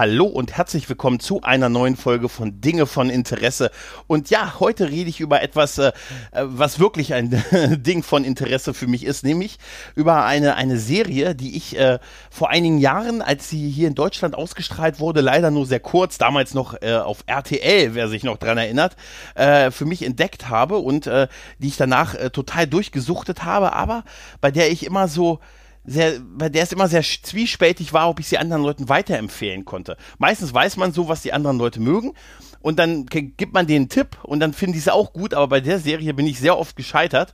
[0.00, 3.70] Hallo und herzlich willkommen zu einer neuen Folge von Dinge von Interesse.
[4.06, 5.92] Und ja, heute rede ich über etwas, äh,
[6.32, 7.44] was wirklich ein
[7.82, 9.58] Ding von Interesse für mich ist, nämlich
[9.94, 11.98] über eine, eine Serie, die ich äh,
[12.30, 16.54] vor einigen Jahren, als sie hier in Deutschland ausgestrahlt wurde, leider nur sehr kurz, damals
[16.54, 18.96] noch äh, auf RTL, wer sich noch dran erinnert,
[19.34, 24.04] für mich entdeckt habe und die ich danach total durchgesuchtet habe, aber
[24.40, 25.40] bei der ich immer so
[25.84, 29.96] sehr, bei der es immer sehr zwiespältig war, ob ich sie anderen Leuten weiterempfehlen konnte.
[30.18, 32.12] Meistens weiß man so, was die anderen Leute mögen
[32.60, 35.48] und dann gibt man denen einen Tipp und dann finden die es auch gut, aber
[35.48, 37.32] bei der Serie bin ich sehr oft gescheitert.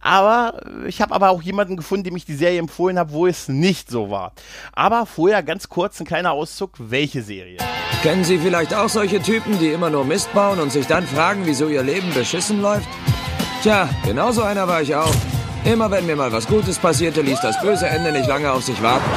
[0.00, 3.48] Aber ich habe aber auch jemanden gefunden, dem ich die Serie empfohlen habe, wo es
[3.48, 4.34] nicht so war.
[4.72, 7.58] Aber vorher ganz kurz ein kleiner Auszug, welche Serie?
[8.02, 11.42] Kennen Sie vielleicht auch solche Typen, die immer nur Mist bauen und sich dann fragen,
[11.44, 12.88] wieso ihr Leben beschissen läuft?
[13.62, 15.14] Tja, genauso einer war ich auch.
[15.66, 18.80] Immer wenn mir mal was Gutes passierte, ließ das böse Ende nicht lange auf sich
[18.80, 19.10] warten.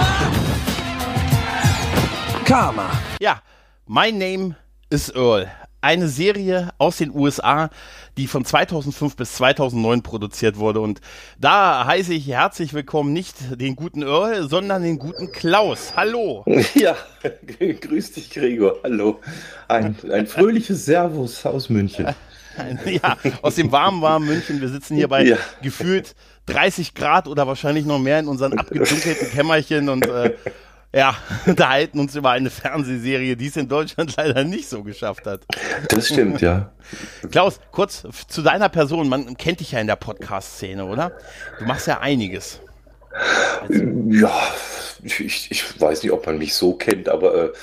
[2.44, 2.90] Karma.
[3.22, 3.44] Ja,
[3.86, 4.56] My Name
[4.90, 5.48] is Earl.
[5.82, 7.70] Eine Serie aus den USA,
[8.18, 10.80] die von 2005 bis 2009 produziert wurde.
[10.82, 11.02] Und
[11.38, 15.94] da heiße ich herzlich willkommen nicht den guten Earl, sondern den guten Klaus.
[15.96, 16.44] Hallo.
[16.74, 16.96] Ja,
[17.80, 18.78] grüß dich, Gregor.
[18.84, 19.20] Hallo.
[19.68, 22.08] Ein, ein fröhliches Servus aus München.
[22.86, 24.62] ja, aus dem warmen, warmen München.
[24.62, 25.38] Wir sitzen hier bei ja.
[25.62, 26.16] gefühlt
[26.48, 30.34] 30 Grad oder wahrscheinlich noch mehr in unseren abgedunkelten Kämmerchen und äh,
[30.94, 31.16] ja,
[31.46, 35.42] unterhalten uns über eine Fernsehserie, die es in Deutschland leider nicht so geschafft hat.
[35.90, 36.72] Das stimmt, ja.
[37.32, 39.08] Klaus, kurz zu deiner Person.
[39.10, 41.12] Man kennt dich ja in der Podcast-Szene, oder?
[41.60, 42.60] Du machst ja einiges.
[43.62, 44.32] Also, ja,
[45.04, 47.54] ich, ich weiß nicht, ob man mich so kennt, aber äh,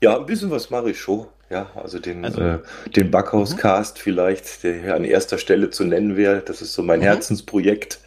[0.00, 1.26] ja, ein bisschen was mache ich schon.
[1.48, 2.58] Ja, also den, also, äh,
[2.96, 4.00] den Backhaus-Cast mhm.
[4.00, 6.40] vielleicht, der hier an erster Stelle zu nennen wäre.
[6.40, 7.04] Das ist so mein mhm.
[7.04, 8.00] Herzensprojekt.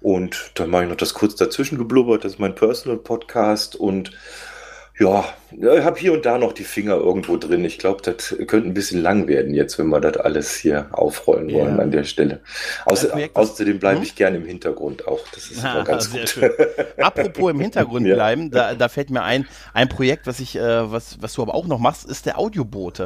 [0.00, 4.12] Und dann mache ich noch das kurz dazwischen geblubbert, das ist mein Personal Podcast und
[4.98, 7.64] ja, ich habe hier und da noch die Finger irgendwo drin.
[7.66, 11.52] Ich glaube, das könnte ein bisschen lang werden jetzt, wenn wir das alles hier aufrollen
[11.52, 11.82] wollen ja.
[11.82, 12.40] an der Stelle.
[12.86, 14.04] Außer, außerdem bleibe hm?
[14.04, 15.20] ich gerne im Hintergrund auch.
[15.34, 16.28] Das ist ah, ganz gut.
[16.30, 16.50] Schön.
[16.96, 21.20] Apropos im Hintergrund bleiben, da, da fällt mir ein, ein Projekt, was ich, äh, was,
[21.20, 23.04] was du aber auch noch machst, ist der Audiobote.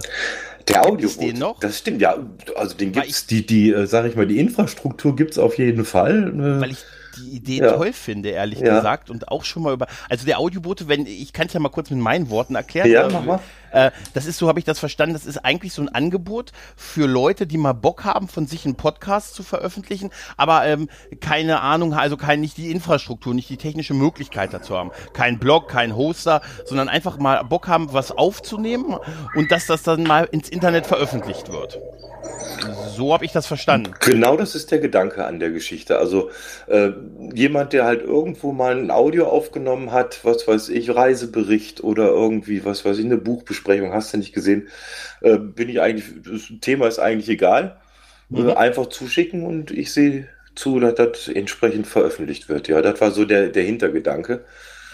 [0.68, 1.26] Der Audiobote.
[1.26, 1.58] Den noch?
[1.58, 2.16] Das stimmt, ja.
[2.54, 6.28] Also den gibt's, die, die, äh, sag ich mal, die Infrastruktur gibt's auf jeden Fall.
[6.28, 6.60] Äh.
[6.60, 6.84] Weil ich
[7.20, 7.72] die Idee ja.
[7.72, 8.76] toll finde, ehrlich ja.
[8.76, 9.10] gesagt.
[9.10, 9.86] Und auch schon mal über.
[10.08, 12.90] Also der Audiobote, wenn, ich kann es ja mal kurz mit meinen Worten erklären.
[12.90, 13.40] Ja, mach mal.
[13.72, 17.06] Äh, das ist, so habe ich das verstanden, das ist eigentlich so ein Angebot für
[17.06, 20.88] Leute, die mal Bock haben, von sich einen Podcast zu veröffentlichen, aber ähm,
[21.20, 24.90] keine Ahnung, also kein, nicht die Infrastruktur, nicht die technische Möglichkeit dazu haben.
[25.12, 28.96] Kein Blog, kein Hoster, sondern einfach mal Bock haben, was aufzunehmen
[29.34, 31.78] und dass das dann mal ins Internet veröffentlicht wird.
[32.96, 33.94] So habe ich das verstanden.
[34.00, 35.98] Genau das ist der Gedanke an der Geschichte.
[35.98, 36.30] Also
[36.66, 36.90] äh,
[37.32, 42.64] jemand, der halt irgendwo mal ein Audio aufgenommen hat, was weiß ich, Reisebericht oder irgendwie,
[42.64, 44.68] was weiß ich, eine Buchbesprechung, hast du nicht gesehen,
[45.20, 47.80] äh, bin ich eigentlich, das Thema ist eigentlich egal.
[48.28, 48.48] Mhm.
[48.48, 52.68] Äh, einfach zuschicken und ich sehe zu, dass das entsprechend veröffentlicht wird.
[52.68, 54.44] Ja, das war so der, der Hintergedanke.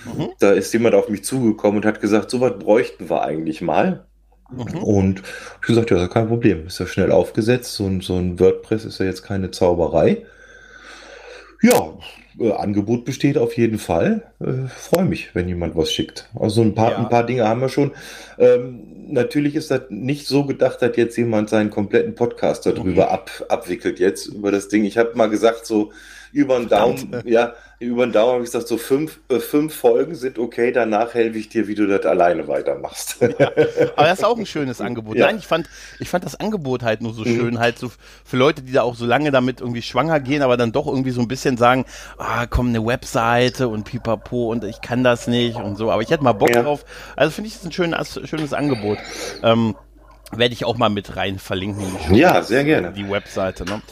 [0.05, 0.29] Mhm.
[0.39, 4.07] Da ist jemand auf mich zugekommen und hat gesagt, so was bräuchten wir eigentlich mal.
[4.51, 4.83] Mhm.
[4.83, 5.23] Und
[5.61, 6.67] ich gesagt, ja, kein Problem.
[6.67, 7.75] Ist ja schnell aufgesetzt.
[7.75, 10.25] So ein, so ein WordPress ist ja jetzt keine Zauberei.
[11.63, 11.99] Ja,
[12.39, 14.33] äh, Angebot besteht auf jeden Fall.
[14.41, 16.29] Äh, Freue mich, wenn jemand was schickt.
[16.35, 16.99] Also ein paar, ja.
[16.99, 17.93] ein paar Dinge haben wir schon.
[18.39, 23.13] Ähm, natürlich ist das nicht so gedacht, dass jetzt jemand seinen kompletten Podcast darüber okay.
[23.13, 24.85] ab, abwickelt jetzt über das Ding.
[24.85, 25.93] Ich habe mal gesagt, so
[26.33, 30.15] über den Daumen, ja, über den Daumen habe ich gesagt, so fünf, äh, fünf Folgen
[30.15, 33.17] sind okay, danach helfe ich dir, wie du das alleine weitermachst.
[33.21, 33.51] Ja,
[33.97, 35.17] aber das ist auch ein schönes Angebot.
[35.17, 35.27] Ja.
[35.27, 37.37] Nein, ich fand, ich fand das Angebot halt nur so mhm.
[37.37, 37.91] schön, halt so
[38.25, 41.11] für Leute, die da auch so lange damit irgendwie schwanger gehen, aber dann doch irgendwie
[41.11, 41.85] so ein bisschen sagen,
[42.19, 46.11] ah, komm, eine Webseite und pipapo und ich kann das nicht und so, aber ich
[46.11, 46.63] hätte mal Bock ja.
[46.63, 46.85] drauf.
[47.15, 48.99] Also finde ich das ein schönes, schönes Angebot.
[49.43, 49.75] Ähm,
[50.33, 51.87] werde ich auch mal mit rein verlinken.
[52.11, 52.93] Ja, sehr gerne.
[52.93, 53.83] Die Webseite, ne?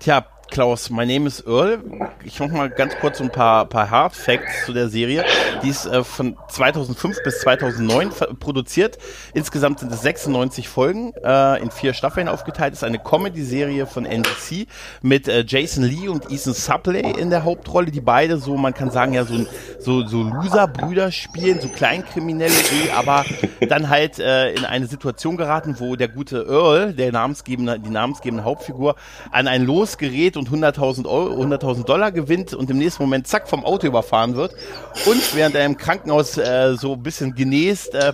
[0.00, 1.80] Tja, Klaus, my name is Earl.
[2.22, 5.24] Ich mache mal ganz kurz ein paar, paar Hard Facts zu der Serie.
[5.64, 8.98] Die ist äh, von 2005 bis 2009 produziert.
[9.32, 12.72] Insgesamt sind es 96 Folgen, äh, in vier Staffeln aufgeteilt.
[12.72, 14.68] Ist eine Comedy-Serie von NBC
[15.02, 18.92] mit äh, Jason Lee und Ethan Suppley in der Hauptrolle, die beide so, man kann
[18.92, 19.34] sagen, ja, so,
[19.80, 23.24] so, so Loser-Brüder spielen, so Kleinkriminelle, die aber
[23.68, 28.44] dann halt äh, in eine Situation geraten, wo der gute Earl, der namensgebende, die namensgebende
[28.44, 28.94] Hauptfigur,
[29.32, 33.48] an ein Los gerät und 100.000 Euro, 100.000 Dollar gewinnt und im nächsten Moment zack
[33.48, 34.54] vom Auto überfahren wird
[35.06, 38.12] und während er im Krankenhaus äh, so ein bisschen genäst, äh,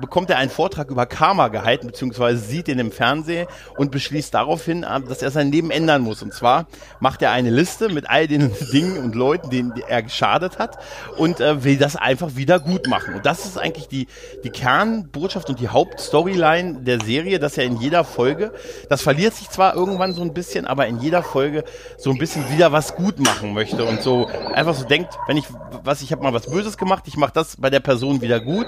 [0.00, 4.82] bekommt er einen Vortrag über Karma gehalten, beziehungsweise sieht ihn im Fernsehen und beschließt daraufhin,
[4.82, 6.22] äh, dass er sein Leben ändern muss.
[6.22, 6.66] Und zwar
[7.00, 10.78] macht er eine Liste mit all den Dingen und Leuten, denen er geschadet hat
[11.16, 13.14] und äh, will das einfach wieder gut machen.
[13.14, 14.06] Und das ist eigentlich die,
[14.44, 18.52] die Kernbotschaft und die Hauptstoryline der Serie, dass er in jeder Folge,
[18.88, 21.64] das verliert sich zwar irgendwann so ein bisschen, aber in jeder Folge
[21.98, 25.46] so ein bisschen wieder was gut machen möchte und so einfach so denkt, wenn ich
[25.84, 28.66] was ich habe mal was Böses gemacht, ich mache das bei der Person wieder gut,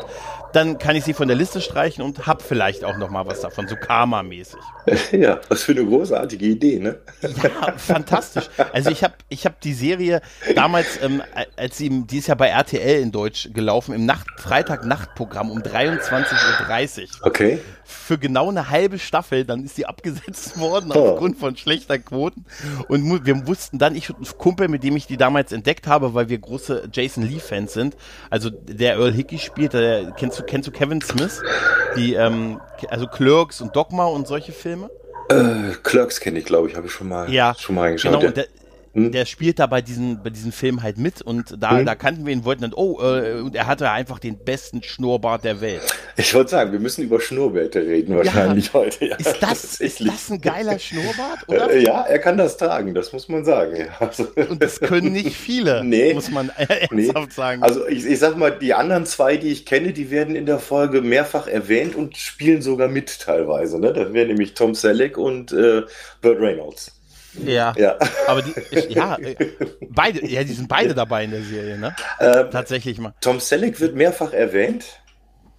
[0.53, 3.41] dann kann ich sie von der Liste streichen und hab vielleicht auch noch mal was
[3.41, 4.61] davon, so Karma-mäßig.
[5.13, 6.99] Ja, was für eine großartige Idee, ne?
[7.21, 8.49] Ja, fantastisch.
[8.73, 10.21] Also ich habe ich hab die Serie
[10.55, 11.23] damals, ähm,
[11.57, 17.03] als sie, die ist ja bei RTL in Deutsch gelaufen, im Nacht, Freitag-Nachtprogramm um 23.30
[17.03, 17.27] Uhr.
[17.27, 17.59] Okay.
[17.93, 21.11] Für genau eine halbe Staffel, dann ist sie abgesetzt worden oh.
[21.11, 22.45] aufgrund von schlechter Quoten.
[22.89, 26.15] Und wir wussten dann, ich und ein Kumpel, mit dem ich die damals entdeckt habe,
[26.15, 27.97] weil wir große Jason Lee-Fans sind,
[28.31, 31.41] also der Earl Hickey spielt, der, kennst du, kennst du Kevin Smith?
[31.97, 34.91] Die, ähm, also Clerks und Dogma und solche Filme?
[35.29, 38.21] Äh, Clerks kenne ich, glaube ich, habe ich schon mal, ja, schon mal reingeschaut.
[38.21, 38.49] Genau, und
[38.95, 39.13] der, hm?
[39.13, 41.87] der spielt da bei diesen, bei diesen Filmen halt mit und da, hm?
[41.87, 45.45] da kannten wir ihn, wollten dann, oh, äh, und er hatte einfach den besten Schnurrbart
[45.45, 45.83] der Welt.
[46.17, 49.07] Ich wollte sagen, wir müssen über Schnurrbärte reden wahrscheinlich ja, heute.
[49.07, 51.75] Ja, ist, das, ist das ein geiler Schnurrbart, oder?
[51.77, 53.89] Ja, er kann das tragen, das muss man sagen.
[53.99, 57.35] Also, und das können nicht viele, nee, muss man ernsthaft nee.
[57.35, 57.63] sagen.
[57.63, 60.59] Also ich, ich sag mal, die anderen zwei, die ich kenne, die werden in der
[60.59, 63.79] Folge mehrfach erwähnt und spielen sogar mit teilweise.
[63.81, 63.93] Ne?
[63.93, 65.83] Das wären nämlich Tom Selleck und äh,
[66.21, 66.93] Burt Reynolds.
[67.45, 67.73] Ja.
[67.77, 67.99] ja.
[68.27, 68.53] Aber die,
[68.89, 69.35] ja, äh,
[69.89, 71.95] beide, ja, die sind beide dabei in der Serie, ne?
[72.21, 73.15] Ähm, Tatsächlich mal.
[73.21, 74.85] Tom Selleck wird mehrfach erwähnt.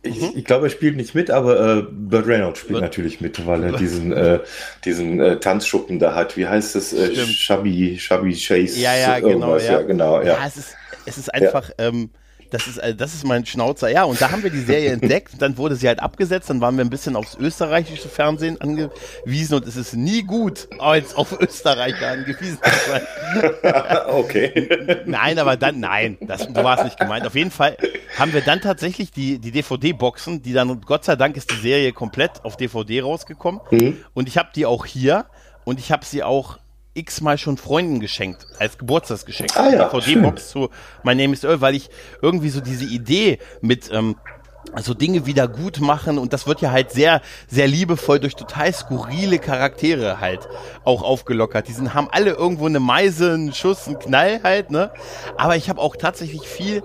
[0.06, 0.32] Ich, mhm.
[0.36, 2.82] ich glaube, er spielt nicht mit, aber äh, Burt Reynolds spielt Burt.
[2.82, 4.40] natürlich mit, weil er diesen, äh,
[4.84, 6.36] diesen äh, Tanzschuppen da hat.
[6.36, 6.92] Wie heißt es?
[6.92, 8.80] Äh, Shabby, Shabby Chase.
[8.80, 9.58] Ja, ja, genau.
[9.58, 9.64] Ja.
[9.64, 9.82] ja.
[9.82, 10.20] genau.
[10.20, 10.34] Ja.
[10.34, 11.72] ja, es ist, es ist einfach.
[11.78, 12.10] Ähm,
[12.54, 13.90] das ist, äh, das ist mein Schnauzer.
[13.90, 15.34] Ja, und da haben wir die Serie entdeckt.
[15.40, 16.50] Dann wurde sie halt abgesetzt.
[16.50, 21.18] Dann waren wir ein bisschen aufs österreichische Fernsehen angewiesen und es ist nie gut, jetzt
[21.18, 23.02] auf Österreicher angewiesen zu sein.
[24.08, 25.04] okay.
[25.06, 27.26] Nein, aber dann, nein, das, du warst nicht gemeint.
[27.26, 27.76] Auf jeden Fall
[28.18, 31.92] haben wir dann tatsächlich die, die DVD-Boxen, die dann, Gott sei Dank ist die Serie
[31.92, 33.62] komplett auf DVD rausgekommen.
[33.72, 33.98] Mhm.
[34.14, 35.26] Und ich habe die auch hier
[35.64, 36.60] und ich habe sie auch
[36.94, 39.58] x-mal schon Freunden geschenkt, als Geburtstagsgeschenk.
[39.58, 40.70] Ah, ja, DVD-Box zu
[41.04, 41.90] My Name is Earl, weil ich
[42.22, 44.16] irgendwie so diese Idee mit, ähm,
[44.72, 48.72] also Dinge wieder gut machen und das wird ja halt sehr, sehr liebevoll durch total
[48.74, 50.48] skurrile Charaktere halt
[50.84, 51.68] auch aufgelockert.
[51.68, 54.92] Die sind, haben alle irgendwo eine Meise, einen Schuss, einen Knall halt, ne?
[55.38, 56.84] Aber ich habe auch tatsächlich viel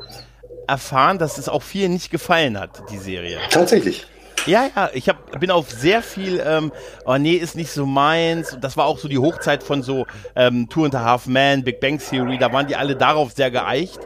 [0.66, 3.38] erfahren, dass es auch vielen nicht gefallen hat, die Serie.
[3.50, 4.06] Tatsächlich.
[4.48, 6.72] Ja, ja, ich hab, bin auf sehr viel, ähm,
[7.04, 8.56] oh nee, ist nicht so meins.
[8.60, 11.80] Das war auch so die Hochzeit von so ähm, Two and a Half Man, Big
[11.80, 14.00] Bang Theory, da waren die alle darauf sehr geeicht.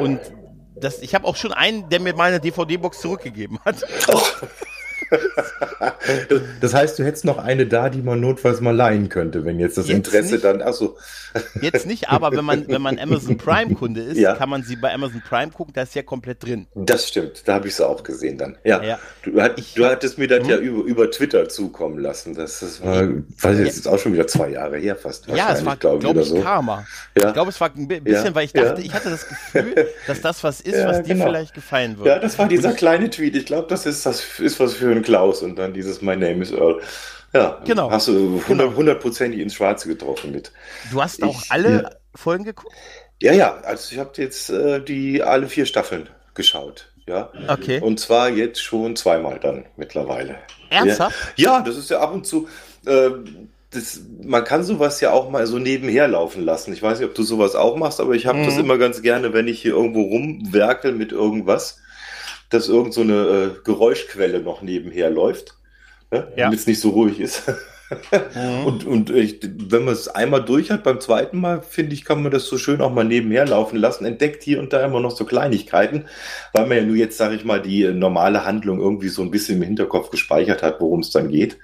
[0.00, 0.20] Und
[0.74, 3.76] das, ich habe auch schon einen, der mir meine DVD-Box zurückgegeben hat.
[4.08, 4.20] Oh.
[6.60, 9.78] das heißt, du hättest noch eine da, die man notfalls mal leihen könnte, wenn jetzt
[9.78, 10.62] das jetzt Interesse nicht, dann.
[10.62, 10.96] Achso.
[11.60, 14.34] Jetzt nicht, aber wenn man, wenn man Amazon Prime-Kunde ist, ja.
[14.34, 16.66] kann man sie bei Amazon Prime gucken, da ist ja komplett drin.
[16.74, 18.56] Das stimmt, da habe ich sie auch gesehen dann.
[18.64, 18.82] Ja.
[18.82, 18.98] ja.
[19.22, 20.50] Du, hat, ich, du hattest mir das hm?
[20.50, 22.34] ja über, über Twitter zukommen lassen.
[22.34, 25.26] Das, das war, weiß ich, das ist auch schon wieder zwei Jahre her fast.
[25.26, 26.40] Ja, es war, glaube glaub ich, so.
[26.40, 26.86] Karma.
[27.18, 27.28] Ja.
[27.28, 30.44] Ich glaube, es war ein bisschen, weil ich dachte, ich hatte das Gefühl, dass das
[30.44, 31.26] was ist, was dir genau.
[31.26, 32.10] vielleicht gefallen würde.
[32.10, 33.36] Ja, das war dieser kleine Tweet.
[33.36, 36.42] Ich glaube, das ist, das ist was für einen Klaus und dann dieses My Name
[36.42, 36.80] is Earl.
[37.32, 37.90] Ja, genau.
[37.90, 38.74] hast du genau.
[38.74, 40.52] hundertprozentig ins Schwarze getroffen mit.
[40.92, 41.90] Du hast auch ich, alle ja.
[42.14, 42.74] Folgen geguckt?
[43.20, 46.92] Ja, ja, also ich habe jetzt äh, die alle vier Staffeln geschaut.
[47.06, 47.30] Ja.
[47.48, 47.80] Okay.
[47.80, 50.36] Und zwar jetzt schon zweimal dann mittlerweile.
[50.70, 51.16] Ernsthaft?
[51.36, 52.48] Ja, ja das ist ja ab und zu.
[52.86, 53.10] Äh,
[53.70, 56.72] das, man kann sowas ja auch mal so nebenher laufen lassen.
[56.72, 58.44] Ich weiß nicht, ob du sowas auch machst, aber ich habe mhm.
[58.46, 61.80] das immer ganz gerne, wenn ich hier irgendwo rumwerkel mit irgendwas
[62.50, 65.56] dass irgend so eine äh, Geräuschquelle noch nebenher läuft,
[66.10, 66.28] ne?
[66.36, 66.44] ja.
[66.44, 67.42] damit es nicht so ruhig ist.
[68.34, 68.66] mhm.
[68.66, 72.22] Und, und ich, wenn man es einmal durch hat, beim zweiten Mal, finde ich, kann
[72.22, 75.10] man das so schön auch mal nebenher laufen lassen, entdeckt hier und da immer noch
[75.10, 76.04] so Kleinigkeiten,
[76.52, 79.56] weil man ja nur jetzt, sage ich mal, die normale Handlung irgendwie so ein bisschen
[79.56, 81.58] im Hinterkopf gespeichert hat, worum es dann geht.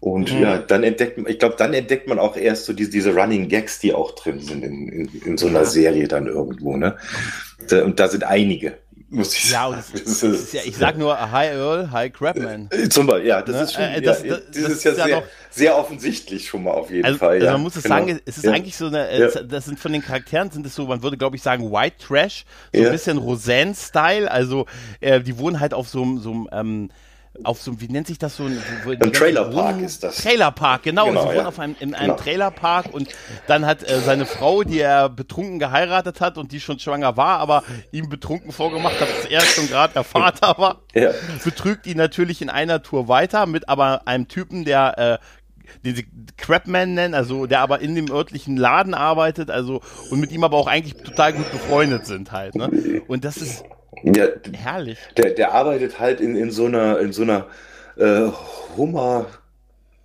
[0.00, 0.42] Und mhm.
[0.42, 3.48] ja, dann entdeckt man, ich glaube, dann entdeckt man auch erst so diese, diese Running
[3.48, 6.96] Gags, die auch drin sind in, in, in so einer Serie dann irgendwo, ne?
[7.84, 8.78] Und da sind einige
[9.10, 9.84] muss ich ja, sagen.
[9.92, 12.68] Das, ist, ja, ich sag nur Hi Earl, Hi Crabman.
[12.70, 13.62] Äh, zum Beispiel, ja, das ne?
[13.62, 16.72] ist schon, äh, das, ja, das, das ist ja, sehr, noch, sehr, offensichtlich schon mal
[16.72, 17.34] auf jeden also, Fall.
[17.34, 17.96] Also ja, man muss es genau.
[17.96, 18.52] sagen, es ist ja.
[18.52, 21.36] eigentlich so eine, äh, das sind von den Charakteren sind es so, man würde glaube
[21.36, 24.66] ich sagen White Trash, so ein bisschen Roseanne-Style, also
[25.00, 26.90] äh, die wohnen halt auf so, so einem ähm,
[27.44, 28.44] auf so, wie nennt sich das so?
[28.44, 30.16] Ein, wo, ein Trailerpark ist das.
[30.16, 31.06] Trailerpark, genau.
[31.06, 31.34] genau sie ja.
[31.36, 32.22] wohnen auf einem, in einem genau.
[32.22, 33.08] Trailerpark und
[33.46, 37.38] dann hat äh, seine Frau, die er betrunken geheiratet hat und die schon schwanger war,
[37.38, 41.10] aber ihm betrunken vorgemacht hat, dass er schon gerade der Vater war, ja.
[41.44, 45.18] betrügt ihn natürlich in einer Tour weiter mit aber einem Typen, der äh,
[45.84, 46.06] den sie
[46.36, 49.80] Crapman nennen, also der aber in dem örtlichen Laden arbeitet, also
[50.10, 53.02] und mit ihm aber auch eigentlich total gut befreundet sind halt, ne?
[53.06, 53.64] Und das ist
[54.02, 54.98] ja, herrlich.
[55.16, 57.46] Der, der arbeitet halt in, in so einer, in so einer
[57.96, 58.28] äh,
[58.76, 59.26] Hummer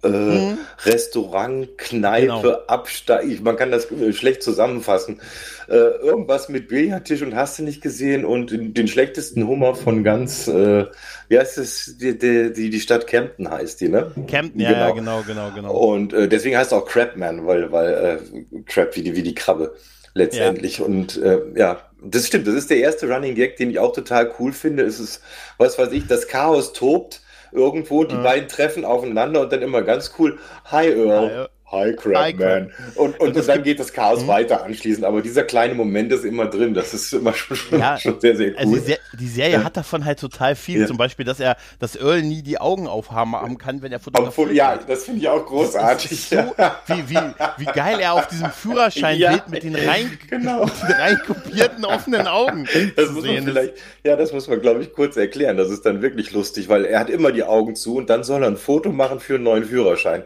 [0.04, 0.58] äh, mhm.
[0.86, 2.58] Restaurant, Kneipe, genau.
[2.68, 5.22] Absteig, man kann das schlecht zusammenfassen.
[5.70, 10.48] Äh, irgendwas mit Billardtisch und hast du nicht gesehen und den schlechtesten Hummer von ganz,
[10.48, 10.86] äh,
[11.30, 14.12] wie heißt es, die, die, die Stadt Kempten heißt die, ne?
[14.28, 15.52] Kempten, ja, genau, ja, genau, genau.
[15.56, 15.74] genau.
[15.74, 19.36] Und äh, deswegen heißt es auch Crabman, weil, weil äh, Crab wie die, wie die
[19.36, 19.74] Krabbe
[20.14, 20.80] letztendlich.
[20.80, 20.86] Ja.
[20.86, 24.32] Und äh, ja, das stimmt, das ist der erste Running Gag, den ich auch total
[24.40, 24.84] cool finde.
[24.84, 25.22] Es ist,
[25.58, 28.22] was weiß ich, das Chaos tobt irgendwo, die ja.
[28.22, 31.30] beiden treffen aufeinander und dann immer ganz cool, hi Earl.
[31.30, 32.72] Hi, Hi, Crabman.
[32.94, 34.28] Und, und, und, dann geht das Chaos mhm.
[34.28, 35.06] weiter anschließend.
[35.06, 36.76] Aber dieser kleine Moment ist immer drin.
[36.76, 38.80] Das ist immer schon, ja, schon sehr, sehr also cool.
[38.80, 39.64] Also die, die, Serie ja.
[39.64, 40.82] hat davon halt total viel.
[40.82, 40.88] Ja.
[40.88, 44.52] Zum Beispiel, dass er, dass Earl nie die Augen aufhaben kann, wenn er fotografiert.
[44.52, 46.30] Ja, das finde ich auch großartig.
[46.30, 47.18] So, wie, wie,
[47.58, 49.44] wie geil er auf diesem Führerschein ja.
[49.48, 50.66] mit den rein, genau.
[50.88, 54.94] den rein kopierten offenen Augen das muss man vielleicht, Ja, das muss man, glaube ich,
[54.94, 55.58] kurz erklären.
[55.58, 58.44] Das ist dann wirklich lustig, weil er hat immer die Augen zu und dann soll
[58.44, 60.24] er ein Foto machen für einen neuen Führerschein.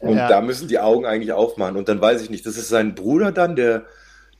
[0.00, 0.28] Und ja.
[0.28, 1.76] da müssen die Augen eigentlich aufmachen.
[1.76, 3.84] Und dann weiß ich nicht, das ist sein Bruder dann, der,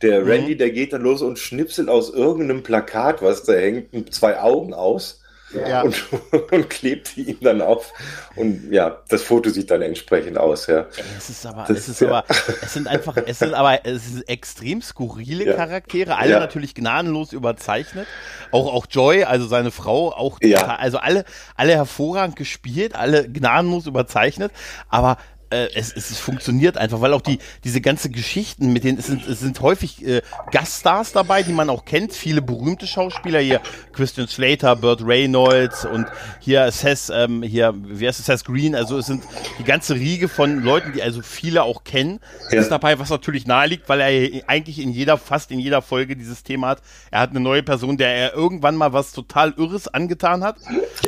[0.02, 0.30] der mhm.
[0.30, 4.74] Randy, der geht dann los und schnipselt aus irgendeinem Plakat, was da hängt, zwei Augen
[4.74, 5.20] aus
[5.54, 5.82] ja.
[5.82, 6.04] und,
[6.52, 7.92] und klebt die ihm dann auf.
[8.34, 10.86] Und ja, das Foto sieht dann entsprechend aus, ja.
[11.16, 12.08] Es ist aber, das, es ist ja.
[12.08, 15.54] aber, es sind einfach, es sind aber, es sind extrem skurrile ja.
[15.54, 18.06] Charaktere, alle natürlich gnadenlos überzeichnet.
[18.50, 20.38] Auch, auch Joy, also seine Frau, auch,
[20.78, 21.24] also alle,
[21.56, 24.52] alle hervorragend gespielt, alle gnadenlos überzeichnet,
[24.88, 25.18] aber
[25.50, 29.26] äh, es, es funktioniert einfach, weil auch die diese ganze Geschichten mit denen es sind,
[29.26, 33.60] es sind häufig äh, Gaststars dabei, die man auch kennt, viele berühmte Schauspieler hier
[33.92, 36.06] Christian Slater, Burt Reynolds und
[36.40, 39.24] hier Seth ähm, hier wie heißt es Seth Green, also es sind
[39.58, 42.60] die ganze Riege von Leuten, die also viele auch kennen, ja.
[42.60, 46.16] ist dabei, was natürlich nahe liegt, weil er eigentlich in jeder fast in jeder Folge
[46.16, 46.82] dieses Thema hat.
[47.10, 50.56] Er hat eine neue Person, der er irgendwann mal was total Irres angetan hat.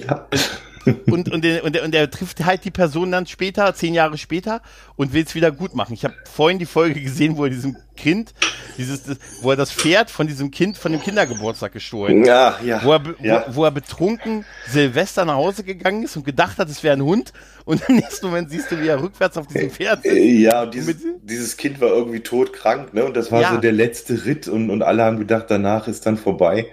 [0.06, 0.26] Ja.
[1.06, 4.18] Und, und, der, und, der, und der trifft halt die Person dann später, zehn Jahre
[4.18, 4.62] später,
[4.96, 5.94] und will es wieder gut machen.
[5.94, 8.32] Ich habe vorhin die Folge gesehen, wo er diesem Kind,
[8.76, 9.02] dieses,
[9.42, 12.82] wo er das Pferd von diesem Kind von dem Kindergeburtstag gestohlen Ja, ja.
[12.84, 13.44] Wo er, ja.
[13.48, 17.02] Wo, wo, er betrunken Silvester nach Hause gegangen ist und gedacht hat, es wäre ein
[17.02, 17.32] Hund.
[17.64, 20.16] Und im nächsten Moment siehst du, wie er rückwärts auf diesem Pferd sitzt.
[20.16, 23.04] Ja, und dieses, dieses Kind war irgendwie todkrank, ne?
[23.04, 23.50] Und das war ja.
[23.52, 26.66] so der letzte Ritt und, und alle haben gedacht, danach ist dann vorbei.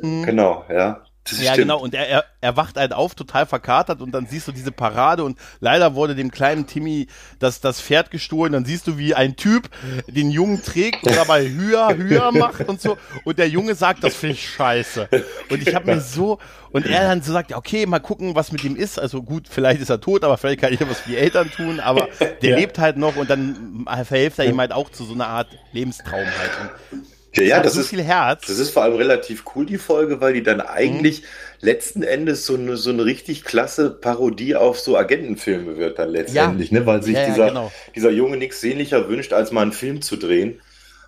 [0.00, 0.24] Mhm.
[0.24, 1.04] Genau, ja.
[1.30, 1.56] Ja, stimmt.
[1.56, 1.78] genau.
[1.78, 5.22] Und er, er, er wacht halt auf, total verkatert und dann siehst du diese Parade
[5.22, 7.06] und leider wurde dem kleinen Timmy
[7.38, 8.52] das, das Pferd gestohlen.
[8.52, 9.70] Dann siehst du, wie ein Typ
[10.08, 12.98] den Jungen trägt und dabei höher, höher macht und so.
[13.24, 15.08] Und der Junge sagt, das finde ich scheiße.
[15.48, 16.38] Und ich habe mir so,
[16.72, 18.98] und er dann so sagt, ja, okay, mal gucken, was mit ihm ist.
[18.98, 21.50] Also gut, vielleicht ist er tot, aber vielleicht kann ich ja was für die Eltern
[21.50, 22.08] tun, aber
[22.40, 22.56] der ja.
[22.56, 26.24] lebt halt noch und dann verhilft er ihm halt auch zu so einer Art Lebenstraum
[26.24, 26.50] halt.
[26.92, 27.00] Und
[27.34, 28.46] ja, ja, das, so ist, viel Herz.
[28.46, 31.26] Das ist vor allem relativ cool, die Folge, weil die dann eigentlich mhm.
[31.60, 36.70] letzten Endes so eine, so eine richtig klasse Parodie auf so Agentenfilme wird dann letztendlich,
[36.70, 36.80] ja.
[36.80, 36.86] ne?
[36.86, 37.72] Weil sich ja, ja, dieser, genau.
[37.94, 40.60] dieser Junge nichts sehnlicher wünscht, als mal einen Film zu drehen.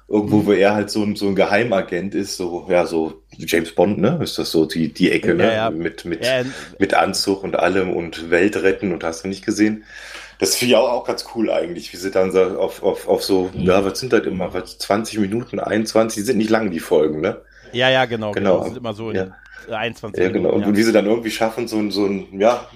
[0.07, 0.47] Irgendwo, mhm.
[0.47, 4.21] wo er halt so ein, so ein Geheimagent ist, so, ja, so James Bond, ne?
[4.23, 5.71] Ist das so die, die Ecke, ne?
[5.75, 6.27] Mit, mit,
[6.79, 9.85] mit Anzug und allem und Welt retten und hast du nicht gesehen.
[10.39, 13.23] Das finde ich auch, auch ganz cool eigentlich, wie sie dann so auf, auf, auf
[13.23, 16.81] so, ja, was sind das immer, was, 20 Minuten, 21, die sind nicht lang, die
[16.81, 17.43] Folgen, ne?
[17.73, 18.33] Ja, ja, genau.
[18.33, 18.59] Genau.
[18.59, 18.65] genau.
[18.65, 19.29] sind immer so ja.
[19.71, 20.51] 21 ja, genau.
[20.51, 20.77] Und, ja.
[20.77, 22.69] wie sie dann irgendwie schaffen, so, so ein, ja,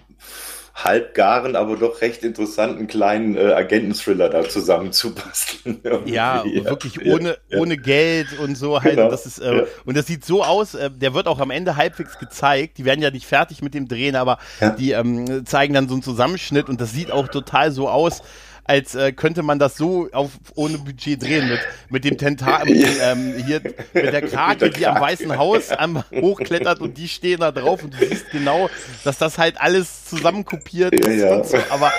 [0.84, 5.80] halbgaren, aber doch recht interessanten kleinen äh, Agenten-Thriller da zusammenzubasteln.
[6.06, 7.58] Ja, ja, wirklich ohne, ja.
[7.58, 8.94] ohne Geld und so halt.
[8.94, 9.06] Genau.
[9.06, 9.64] Und, das ist, äh, ja.
[9.84, 12.78] und das sieht so aus, äh, der wird auch am Ende halbwegs gezeigt.
[12.78, 14.38] Die werden ja nicht fertig mit dem Drehen, aber
[14.78, 18.22] die ähm, zeigen dann so einen Zusammenschnitt und das sieht auch total so aus,
[18.68, 23.34] als äh, könnte man das so auf ohne Budget drehen mit mit dem Tentakel ähm,
[23.44, 27.50] hier mit der Krake, mit die am Weißen Haus am, hochklettert und die stehen da
[27.50, 28.68] drauf und du siehst genau,
[29.04, 31.44] dass das halt alles zusammenkopiert ist ja, ja.
[31.44, 31.56] So.
[31.70, 31.92] aber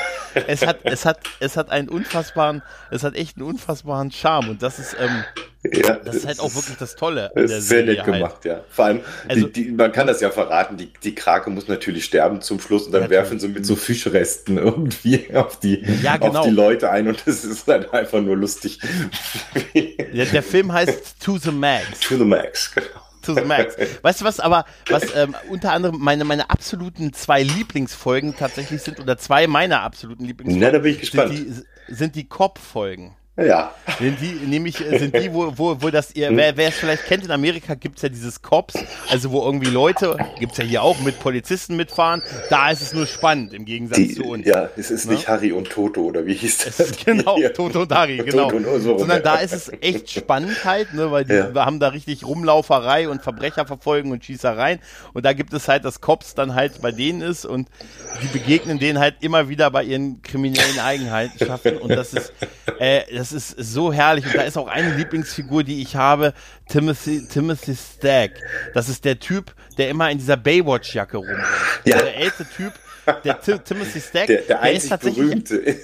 [0.47, 2.61] es hat es hat es hat einen unfassbaren
[2.91, 5.23] es hat echt einen unfassbaren Charme und das ist ähm,
[5.63, 7.31] ja, das ist halt auch wirklich das Tolle.
[7.35, 8.13] Das ist sehr nett halt.
[8.13, 8.63] gemacht, ja.
[8.69, 12.05] Vor allem, also, die, die, man kann das ja verraten, die, die Krake muss natürlich
[12.05, 13.23] sterben zum Schluss und dann natürlich.
[13.23, 16.39] werfen sie mit so Fischresten irgendwie auf die, ja, genau.
[16.39, 18.79] auf die Leute ein und das ist dann einfach nur lustig.
[19.73, 21.99] Der, der Film heißt To the Max.
[22.07, 22.87] To the Max, genau.
[23.21, 23.75] to the max.
[24.01, 28.99] Weißt du was, aber was ähm, unter anderem meine, meine absoluten zwei Lieblingsfolgen tatsächlich sind,
[28.99, 31.35] oder zwei meiner absoluten Lieblingsfolgen, Na, da bin ich gespannt.
[31.35, 33.15] sind die, sind die Cop-Folgen.
[33.45, 33.73] Ja.
[33.99, 37.05] Sind die, nämlich äh, sind die, wo, wo, wo das, ihr, wer, wer es vielleicht
[37.05, 38.75] kennt, in Amerika gibt's ja dieses Cops,
[39.09, 43.07] also wo irgendwie Leute, gibt's ja hier auch mit Polizisten mitfahren, da ist es nur
[43.07, 44.45] spannend im Gegensatz Die, zu uns.
[44.45, 45.13] ja, es ist Ne?
[45.13, 46.79] nicht Harry und Toto oder wie hieß das?
[46.79, 47.49] Es ist genau, Ja.
[47.49, 48.51] Toto und Dari, genau.
[48.51, 49.23] Und so Sondern ja.
[49.23, 51.53] da ist es echt spannend halt, ne, weil die Ja.
[51.53, 54.79] wir haben da richtig Rumlauferei und Verbrecherverfolgung und Schießereien.
[55.13, 57.67] Und da gibt es halt, dass Cops dann halt bei denen ist und
[58.21, 61.77] die begegnen denen halt immer wieder bei ihren kriminellen Eigenschaften.
[61.77, 62.33] Und das ist,
[62.79, 64.25] äh, das ist so herrlich.
[64.25, 66.33] Und da ist auch eine Lieblingsfigur, die ich habe,
[66.69, 68.31] Timothy, Timothy Stagg.
[68.73, 71.39] Das ist der Typ, der immer in dieser Baywatch-Jacke rumrennt.
[71.85, 71.97] Ja.
[72.01, 72.73] Der älteste Typ,
[73.23, 75.75] der Ti- Timothy Stagg, Der, der ist einzig tatsächlich berühmte.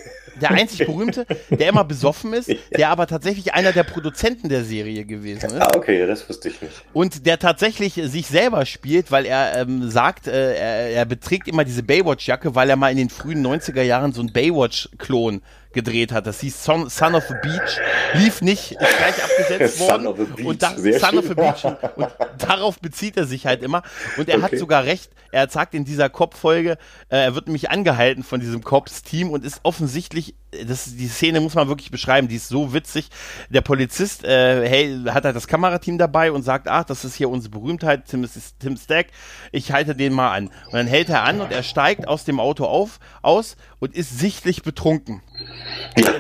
[0.42, 5.06] der einzig berühmte, der immer besoffen ist, der aber tatsächlich einer der Produzenten der Serie
[5.06, 6.74] gewesen ist Ah, okay, das wusste ich nicht.
[6.94, 11.64] und der tatsächlich sich selber spielt, weil er ähm, sagt, äh, er, er beträgt immer
[11.64, 15.42] diese Baywatch-Jacke, weil er mal in den frühen 90er Jahren so einen Baywatch-Klon
[15.76, 16.26] gedreht hat.
[16.26, 17.80] Das hieß Son, Son of a Beach,
[18.16, 20.08] lief nicht, ist gleich abgesetzt Son worden.
[20.08, 21.20] of a Beach, und da, Son schön.
[21.20, 21.64] of a Beach.
[21.96, 22.08] Und
[22.40, 23.84] darauf bezieht er sich halt immer.
[24.18, 24.58] Und er hat Okay.
[24.58, 26.78] sogar recht, er sagt in dieser Cop-Folge,
[27.10, 31.56] äh, er wird nämlich angehalten von diesem Cops-Team und ist offensichtlich, das, die Szene muss
[31.56, 33.10] man wirklich beschreiben, die ist so witzig.
[33.50, 37.30] Der Polizist äh, hey, hat halt das Kamerateam dabei und sagt, ach, das ist hier
[37.30, 38.28] unsere Berühmtheit, Tim,
[38.60, 39.08] Tim Stack,
[39.52, 40.48] ich halte den mal an.
[40.68, 44.18] Und dann hält er an und er steigt aus dem Auto auf, aus und ist
[44.20, 45.22] sichtlich betrunken.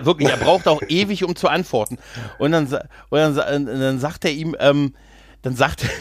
[0.03, 1.97] Wirklich, er braucht auch ewig, um zu antworten.
[2.39, 4.95] Und dann, und dann, und dann sagt er ihm, ähm,
[5.41, 5.91] dann sagt ist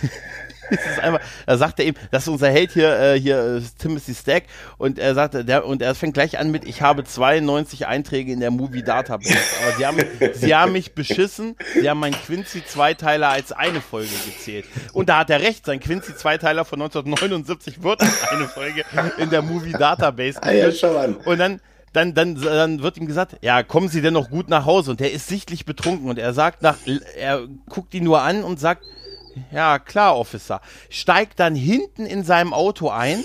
[1.02, 4.44] einfach, da sagt er ihm, das ist unser Held hier, äh, hier äh, Timothy Stack.
[4.78, 8.40] Und er sagte, der und er fängt gleich an mit, ich habe 92 Einträge in
[8.40, 9.98] der Movie Database, aber sie haben,
[10.34, 14.66] sie haben mich beschissen, sie haben meinen Quincy Zweiteiler als eine Folge gezählt.
[14.92, 18.84] Und da hat er recht, sein Quincy Zweiteiler von 1979 wird als eine Folge
[19.18, 21.16] in der Movie Database Ah ja, schau an.
[21.16, 21.60] Und dann,
[21.92, 24.90] dann, dann, dann wird ihm gesagt, ja, kommen Sie denn noch gut nach Hause?
[24.92, 26.08] Und der ist sichtlich betrunken.
[26.08, 26.76] Und er sagt nach,
[27.16, 28.84] er guckt ihn nur an und sagt,
[29.52, 30.60] ja, klar, Officer.
[30.90, 33.24] Steigt dann hinten in seinem Auto ein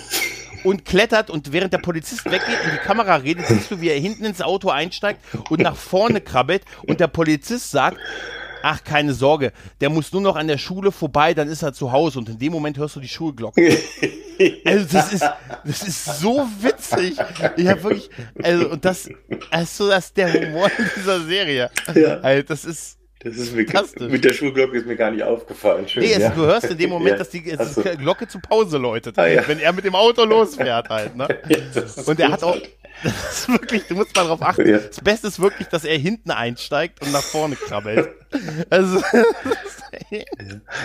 [0.64, 3.98] und klettert und während der Polizist weggeht und die Kamera redet, siehst du, wie er
[3.98, 7.98] hinten ins Auto einsteigt und nach vorne krabbelt und der Polizist sagt,
[8.62, 11.92] ach, keine Sorge, der muss nur noch an der Schule vorbei, dann ist er zu
[11.92, 13.78] Hause und in dem Moment hörst du die Schulglocke.
[14.64, 15.24] Also das ist,
[15.66, 17.18] das ist so witzig.
[17.58, 18.08] Ich habe wirklich,
[18.42, 19.10] also und das,
[19.50, 21.70] also das ist der Humor in dieser Serie.
[21.94, 22.20] Ja.
[22.20, 23.66] Also, das ist, Das ist mir,
[24.08, 25.86] mit der Schulglocke ist mir gar nicht aufgefallen.
[25.86, 26.30] Schön, nee, es, ja.
[26.30, 27.16] du hörst in dem Moment, Ja.
[27.18, 27.82] dass die Ach so.
[27.82, 29.46] Glocke zur Pause läutet, Ah, ja.
[29.46, 31.14] wenn er mit dem Auto losfährt halt.
[31.16, 31.28] Ne?
[31.74, 32.56] Ist Und er hat auch,
[33.04, 34.72] das ist wirklich, du musst mal drauf achten.
[34.72, 38.08] Das Beste ist wirklich, dass er hinten einsteigt und nach vorne krabbelt.
[38.70, 39.02] Also,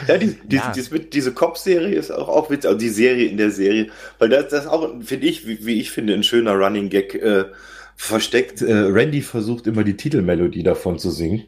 [0.07, 0.71] Ja, die, die, Ja.
[0.75, 3.87] Diese, diese Cop-Serie ist auch, auch witzig, also die Serie in der Serie,
[4.19, 7.45] weil das, das auch, finde ich, wie, wie ich finde, ein schöner Running Gag äh,
[7.95, 8.61] versteckt.
[8.61, 11.45] Äh, Randy versucht immer die Titelmelodie davon zu singen.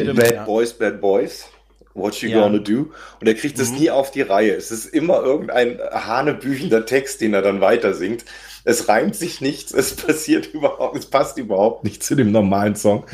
[0.00, 0.44] Stimmt, bad ja.
[0.44, 1.46] Boys, Bad Boys.
[1.94, 2.40] What you Ja.
[2.40, 2.90] gonna do?
[3.20, 3.78] Und er kriegt es Mhm.
[3.78, 4.52] nie auf die Reihe.
[4.54, 8.24] Es ist immer irgendein hanebüchender Text, den er dann weiter singt.
[8.64, 13.04] Es reimt sich nichts, es passiert überhaupt, es passt überhaupt nicht zu dem normalen Song.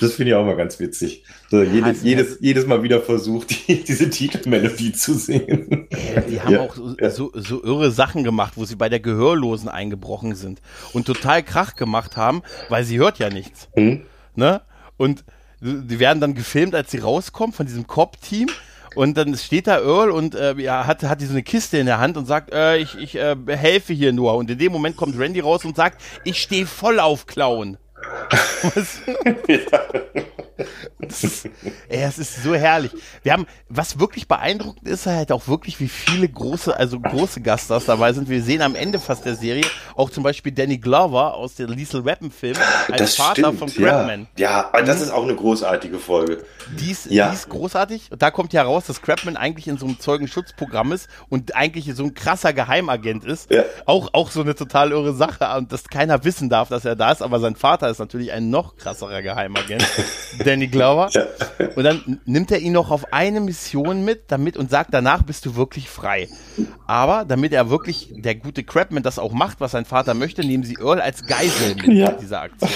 [0.00, 1.24] Das finde ich auch mal ganz witzig.
[1.50, 5.88] So, jedes, es- jedes, jedes Mal wieder versucht, die, diese Titelmelodie zu singen.
[6.28, 7.08] Die haben Ja, auch so, ja.
[7.08, 10.60] so, so irre Sachen gemacht, wo sie bei der Gehörlosen eingebrochen sind
[10.92, 13.68] und total Krach gemacht haben, weil sie hört ja nichts.
[13.76, 14.02] Hm?
[14.34, 14.60] Ne?
[14.98, 15.24] Und
[15.60, 18.48] die werden dann gefilmt, als sie rauskommen von diesem Cop-Team.
[18.94, 21.84] Und dann steht da Earl und äh, ja, hat, hat die so eine Kiste in
[21.84, 24.34] der Hand und sagt, äh, ich, ich äh, helfe hier nur.
[24.34, 27.76] Und in dem Moment kommt Randy raus und sagt, ich stehe voll auf Klauen.
[28.74, 29.00] Was?
[30.98, 31.46] Das ist,
[31.88, 32.92] ey, es ist so herrlich.
[33.22, 37.84] Wir haben, was wirklich beeindruckend ist, halt auch wirklich, wie viele große, also große Gaststars
[37.84, 38.28] dabei sind.
[38.28, 39.64] Wir sehen am Ende fast der Serie
[39.94, 42.56] auch zum Beispiel Danny Glover aus dem Lethal Weapon Film
[42.90, 44.26] als Vater von Crabman.
[44.36, 46.44] Ja, ja das ist auch eine großartige Folge.
[46.78, 47.28] Die ist, Ja.
[47.28, 48.10] die ist großartig.
[48.10, 51.94] Und da kommt ja raus, dass Crabman eigentlich in so einem Zeugenschutzprogramm ist und eigentlich
[51.94, 53.50] so ein krasser Geheimagent ist.
[53.50, 53.64] Ja.
[53.84, 55.46] Auch, auch so eine total irre Sache.
[55.56, 57.22] Und dass keiner wissen darf, dass er da ist.
[57.22, 59.84] Aber sein Vater ist natürlich ein noch krasserer Geheimagent.
[60.46, 61.08] Danny Glover.
[61.12, 61.26] Ja.
[61.74, 65.44] Und dann nimmt er ihn noch auf eine Mission mit, damit und sagt, danach bist
[65.46, 66.28] du wirklich frei.
[66.86, 70.64] Aber damit er wirklich, der gute Crabman das auch macht, was sein Vater möchte, nehmen
[70.64, 72.12] sie Earl als Geisel mit Ja.
[72.12, 72.70] dieser Aktion.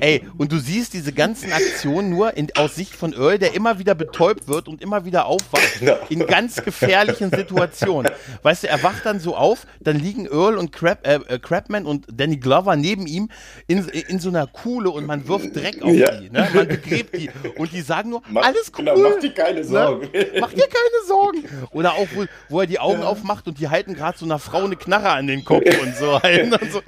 [0.00, 3.78] Ey, und du siehst diese ganzen Aktionen nur in, aus Sicht von Earl, der immer
[3.78, 5.96] wieder betäubt wird und immer wieder aufwacht Genau.
[6.08, 8.10] in ganz gefährlichen Situationen.
[8.42, 11.86] Weißt du, er wacht dann so auf, dann liegen Earl und Crab, äh, äh, Crabman
[11.86, 13.28] und Danny Glover neben ihm
[13.68, 16.16] in, in so einer Kuhle und man wirft Dreck auf Ja.
[16.16, 16.30] die.
[16.30, 16.48] Ne?
[16.52, 17.30] Man begräbt die.
[17.56, 18.84] Und die sagen nur, Mach- alles cool.
[18.84, 20.08] genau, mach dir keine Sorgen.
[20.12, 20.26] Ne?
[20.40, 21.44] Mach dir keine Sorgen.
[21.72, 24.64] Oder auch, wo, wo er die Augen aufmacht und die halten gerade so einer Frau
[24.64, 26.20] eine Knarre an den Kopf und so.
[26.22, 26.80] Halt, und, so.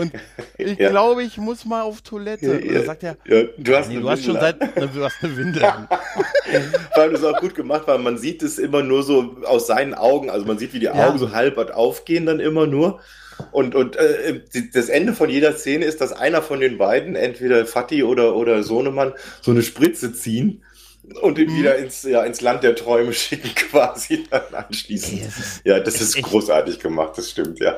[0.00, 0.12] und
[0.58, 0.90] ich Ja.
[0.90, 2.58] glaube, ich muss mal auf Toilette.
[2.60, 5.64] Dann sagt er, ja, du hast, nee, du hast schon seit, du hast eine Windel.
[5.64, 5.88] an.
[6.94, 9.94] Vor allem ist auch gut gemacht, weil man sieht es immer nur so aus seinen
[9.94, 10.30] Augen.
[10.30, 11.08] Also man sieht, wie die Ja.
[11.08, 13.00] Augen so halb aufgehen dann immer nur.
[13.52, 14.40] Und, und äh,
[14.72, 18.62] das Ende von jeder Szene ist, dass einer von den beiden, entweder Fatih oder, oder
[18.62, 20.62] Sohnemann, so eine Spritze ziehen
[21.22, 21.44] und Mhm.
[21.44, 25.22] ihn wieder ins, ja, ins Land der Träume schicken, quasi dann anschließend.
[25.22, 27.76] Ist- ja, das ist ist großartig gemacht, das stimmt, ja.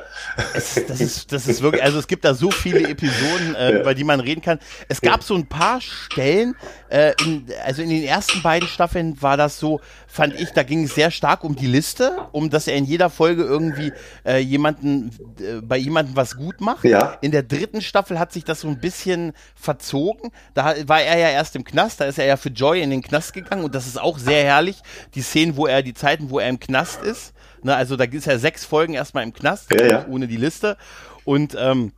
[0.55, 3.81] Es, das, ist, das ist wirklich, also es gibt da so viele Episoden, äh, Ja.
[3.81, 4.57] über die man reden kann.
[4.87, 6.55] Es gab so ein paar Stellen,
[6.89, 9.79] äh, in, also in den ersten beiden Staffeln war das so,
[10.11, 13.09] fand ich, da ging es sehr stark um die Liste, um dass er in jeder
[13.09, 13.93] Folge irgendwie
[14.25, 16.83] äh, jemanden, äh, bei jemandem was gut macht.
[16.83, 17.17] Ja.
[17.21, 20.31] In der dritten Staffel hat sich das so ein bisschen verzogen.
[20.55, 23.03] Da war er ja erst im Knast, da ist er ja für Joy in den
[23.03, 24.81] Knast gegangen und das ist auch sehr herrlich.
[25.13, 27.33] Die Szenen, wo er, die Zeiten, wo er im Knast ist.
[27.61, 30.05] Ne, also da ist er sechs Folgen erstmal im Knast, Ja, ja.
[30.09, 30.77] ohne die Liste.
[31.23, 31.91] Und ähm,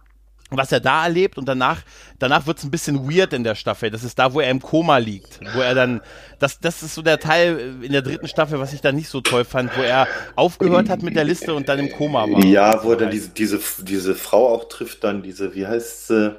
[0.53, 1.81] was er da erlebt und danach,
[2.19, 3.89] danach wird es ein bisschen weird in der Staffel.
[3.89, 5.39] Das ist da, wo er im Koma liegt.
[5.55, 6.01] Wo er dann,
[6.39, 9.21] das, das ist so der Teil in der dritten Staffel, was ich da nicht so
[9.21, 12.43] toll fand, wo er aufgehört hat mit der Liste und dann im Koma war.
[12.43, 16.35] Ja, wo er dann diese, diese, diese Frau auch trifft, dann diese, wie heißt sie?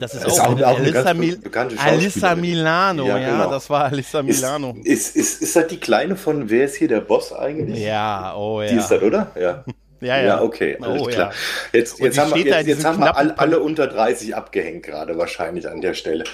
[0.00, 1.38] Das ist, Ist auch, auch- eine auch Alissa, Mil
[1.78, 2.34] Alissa.
[2.34, 3.50] Milano, ja, Ja, genau.
[3.50, 4.74] das war Alissa Ist, Milano.
[4.84, 7.80] ist, ist, ist das die Kleine von, wer ist hier der Boss eigentlich?
[7.82, 8.68] Ja, oh ja.
[8.70, 9.32] Die ist das, oder?
[9.38, 9.64] Ja.
[10.00, 10.22] ja, ja.
[10.24, 11.30] Ja, okay, alles Oh, klar.
[11.30, 11.78] ja.
[11.78, 15.68] Jetzt, jetzt haben wir, jetzt, jetzt haben wir alle, alle unter 30 abgehängt gerade wahrscheinlich
[15.68, 16.24] an der Stelle.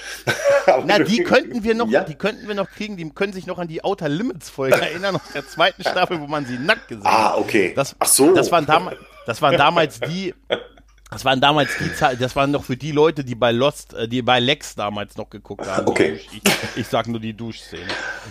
[0.84, 2.04] Na, die könnten wir noch, Ja?
[2.04, 5.16] die könnten wir noch kriegen, die können sich noch an die Outer Limits Folge erinnern
[5.16, 7.34] aus der zweiten Staffel, wo man sie nackt gesehen hat.
[7.34, 7.72] Ah, okay.
[7.74, 8.34] Das, Ach so.
[8.34, 8.96] Das waren, damals,
[9.26, 10.34] das waren damals die,
[11.10, 14.08] das waren damals die Zeit, das waren noch für die Leute, die bei Lost, äh,
[14.08, 15.86] die bei Lex damals noch geguckt haben.
[15.86, 16.12] Okay.
[16.14, 16.42] Ich, ich,
[16.76, 17.82] ich sag nur die Duschszene.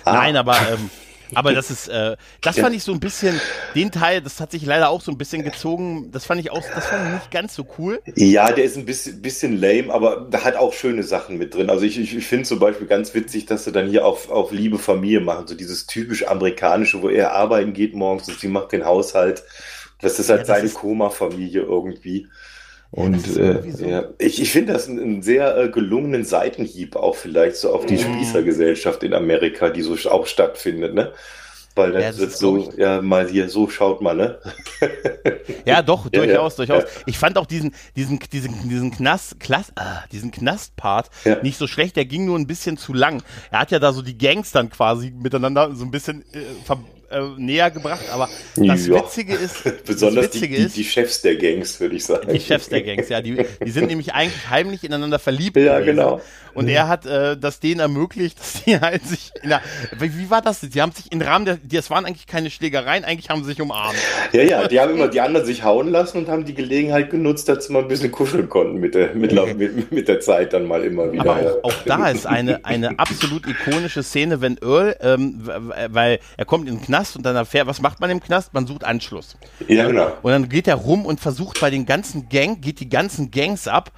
[0.06, 0.90] Nein, aber, ähm,
[1.34, 3.42] aber das ist, äh, das fand ich so ein bisschen,
[3.76, 6.64] den Teil, das hat sich leider auch so ein bisschen gezogen, das fand ich auch,
[6.74, 8.02] das fand ich nicht ganz so cool.
[8.16, 11.70] Ja, der ist ein bisschen, bisschen lame, aber da hat auch schöne Sachen mit drin.
[11.70, 14.52] Also ich, ich, ich finde zum Beispiel ganz witzig, dass sie dann hier auf, auf
[14.52, 18.72] Liebe Familie machen, so dieses typisch amerikanische, wo er arbeiten geht morgens und sie macht
[18.72, 19.44] den Haushalt.
[20.02, 22.28] Das ist halt Ja, das seine Koma-Familie irgendwie.
[22.92, 23.86] Und ist äh, so.
[23.86, 27.86] ja, ich, ich finde das einen, einen sehr äh, gelungenen Seitenhieb auch vielleicht so auf
[27.86, 28.00] die Mhm.
[28.00, 31.14] Spießergesellschaft in Amerika, die so auch stattfindet, ne?
[31.76, 34.40] Weil Ja, das das so, glaub ja, mal hier, so schaut man, ne?
[35.66, 36.84] Ja, doch, Ja, durchaus, ja, durchaus.
[36.84, 36.90] ja.
[37.06, 41.38] Ich fand auch diesen, diesen, diesen, diesen Knast, Klass, ah, diesen Knastpart Ja.
[41.42, 43.24] nicht so schlecht, der ging nur ein bisschen zu lang.
[43.52, 46.80] Er hat ja da so die Gangs dann quasi miteinander so ein bisschen äh, ver,
[47.12, 48.96] äh, näher gebracht, aber das Ja.
[48.96, 52.32] Witzige ist, Besonders die, Witzige die, ist, die Chefs der Gangs, würde ich sagen.
[52.32, 55.58] die Chefs der Gangs, ja, die, die sind nämlich eigentlich heimlich ineinander verliebt.
[55.58, 55.98] Ja, gewesen.
[55.98, 56.22] genau.
[56.54, 59.62] Und er hat äh, das denen ermöglicht, dass die halt sich in der,
[59.98, 60.62] wie, wie war das?
[60.62, 63.62] Die haben sich im Rahmen der, das waren eigentlich keine Schlägereien, eigentlich haben sie sich
[63.62, 63.98] umarmt.
[64.32, 67.50] Ja, ja, die haben immer die anderen sich hauen lassen und haben die Gelegenheit genutzt,
[67.50, 70.66] dass sie mal ein bisschen kuscheln konnten mit der, mit, mit, mit der Zeit dann
[70.66, 71.22] mal immer wieder.
[71.22, 75.42] Aber auch, auch da ist eine, eine absolut ikonische Szene, wenn Earl, ähm,
[75.90, 78.54] weil er kommt in den Knast und dann erfährt, was macht man im Knast?
[78.54, 79.38] Man sucht Anschluss.
[79.68, 80.12] ja, genau.
[80.22, 83.68] Und dann geht er rum und versucht bei den ganzen Gang, geht die ganzen Gangs
[83.68, 83.92] ab,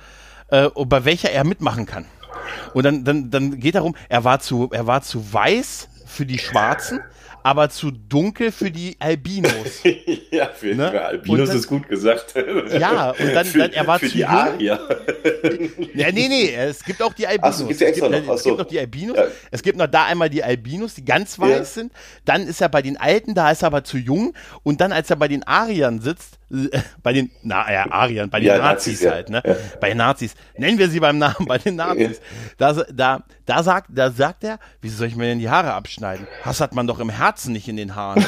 [0.50, 2.06] äh, bei welcher er mitmachen kann.
[2.74, 6.26] Und dann, dann, dann geht er rum, er war zu, er war zu weiß für
[6.26, 7.00] die Schwarzen,
[7.44, 9.52] aber zu dunkel für die Albinos.
[10.32, 10.90] ja, für, Ne?
[10.92, 12.34] für Albinos dann- ist gut gesagt.
[12.80, 14.26] Ja, und dann- für, dann- er war für zu die.
[14.26, 14.80] Arier.
[15.94, 17.58] Ja, nee, nee, es gibt auch die Albinos.
[17.60, 18.36] So, gibt's ja extra es, gibt, noch.
[18.36, 18.62] Es gibt so.
[18.64, 19.18] noch die Albinos.
[19.18, 19.24] Ja.
[19.52, 21.64] Es gibt noch da einmal die Albinos, die ganz weiß Ja.
[21.66, 21.92] sind.
[22.26, 24.34] Dann ist er bei den Alten, da ist er aber zu jung.
[24.64, 26.40] Und dann, als er bei den Ariern sitzt,
[27.04, 29.42] bei den, na ja, Ariern, bei den Ja, Nazis, Nazis, halt, ne?
[29.46, 29.56] Ja.
[29.82, 30.36] Bei den Nazis.
[30.56, 32.22] Nennen wir sie beim Namen, bei den Nazis.
[32.58, 36.28] Da, da, da, sagt, da sagt er, wieso soll ich mir denn die Haare abschneiden?
[36.44, 38.26] Hass hat man doch im Herzen, nicht in den Haaren.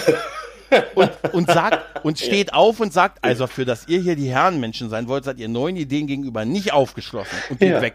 [0.95, 4.89] und, und sagt und steht auf und sagt, also für dass ihr hier die Herrenmenschen
[4.89, 7.81] sein wollt, seid ihr neuen Ideen gegenüber nicht aufgeschlossen und geht Ja.
[7.81, 7.93] weg.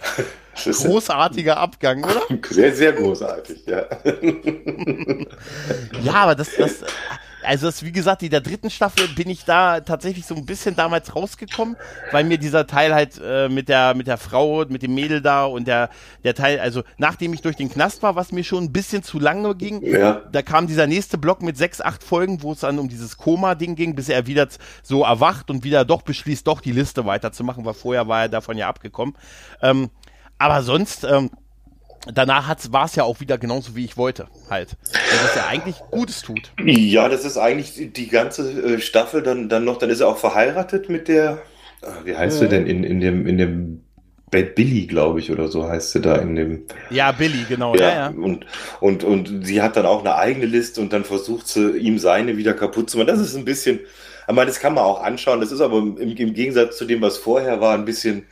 [0.55, 2.23] Das ist Großartiger Abgang, oder?
[2.51, 3.85] sehr, sehr großartig, ja.
[6.03, 6.85] Ja, aber das, das,
[7.45, 10.77] also das, wie gesagt, in der dritten Staffel bin ich da tatsächlich so ein bisschen
[10.77, 11.77] damals rausgekommen,
[12.13, 15.45] weil mir dieser Teil halt äh, mit der mit der Frau, mit dem Mädel da
[15.45, 15.91] und der
[16.25, 19.19] der Teil, also nachdem ich durch den Knast war, was mir schon ein bisschen zu
[19.19, 20.23] lange ging, Ja.
[20.31, 23.75] da kam dieser nächste Block mit sechs, acht Folgen, wo es dann um dieses Koma-Ding
[23.75, 24.49] ging, bis er wieder
[24.83, 28.57] so erwacht und wieder doch beschließt, doch die Liste weiterzumachen, weil vorher war er davon
[28.59, 29.15] ja abgekommen.
[29.63, 29.91] Ähm,
[30.39, 31.31] aber sonst, ähm,
[32.07, 34.77] danach war es ja auch wieder genauso, wie ich wollte, halt.
[35.23, 36.53] Was ja eigentlich Gutes tut.
[36.65, 40.19] Ja, das ist eigentlich die ganze äh, Staffel dann, dann noch, dann ist er auch
[40.19, 41.43] verheiratet mit der,
[41.83, 42.47] ah, wie heißt ja.
[42.47, 43.85] sie denn, in, in dem, in dem
[44.31, 46.63] Bad Billy, glaube ich, oder so heißt sie da in dem.
[46.91, 47.75] Ja, Billy, genau.
[47.75, 48.09] Ja, ja, ja.
[48.09, 48.47] Und,
[48.81, 52.37] und, und sie hat dann auch eine eigene Liste und dann versucht sie, ihm seine
[52.37, 53.09] wieder kaputt zu machen.
[53.09, 53.81] Das ist ein bisschen,
[54.29, 55.41] ich meine, das kann man auch anschauen.
[55.41, 58.27] Das ist aber im, im Gegensatz zu dem, was vorher war, ein bisschen,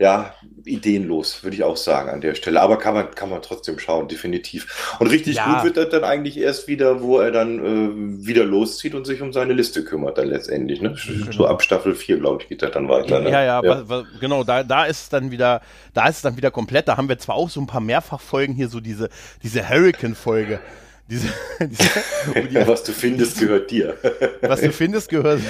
[0.00, 0.32] ja,
[0.64, 2.60] ideenlos, würde ich auch sagen an der Stelle.
[2.60, 4.96] Aber kann man, kann man trotzdem schauen, definitiv.
[5.00, 5.54] Und richtig ja.
[5.54, 9.20] gut wird das dann eigentlich erst wieder, wo er dann äh, wieder loszieht und sich
[9.22, 10.80] um seine Liste kümmert, dann letztendlich.
[10.80, 10.94] Ne?
[11.04, 11.32] Genau.
[11.32, 13.18] So ab Staffel 4, glaube ich, geht das dann weiter.
[13.18, 13.30] Ne?
[13.30, 14.04] Ja, ja, ja.
[14.20, 15.62] Genau, da, da ist es dann wieder,
[15.94, 16.86] da ist es dann wieder komplett.
[16.86, 19.08] Da haben wir zwar auch so ein paar Mehrfachfolgen hier, so diese,
[19.42, 20.60] diese Hurricane-Folge.
[21.10, 21.28] Diese,
[21.60, 23.96] diese, die, was du findest, gehört dir.
[24.42, 25.40] Was du findest, gehört.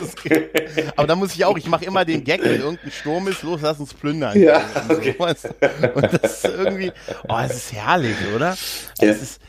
[0.96, 3.60] aber da muss ich auch, ich mache immer den Gag, wenn irgendein Sturm ist, los,
[3.62, 4.40] lass uns plündern.
[4.40, 5.14] Ja, okay.
[5.16, 6.92] und, und das ist irgendwie,
[7.28, 8.56] oh, es ist herrlich, oder?
[9.00, 9.08] Ja.
[9.08, 9.40] Es ist,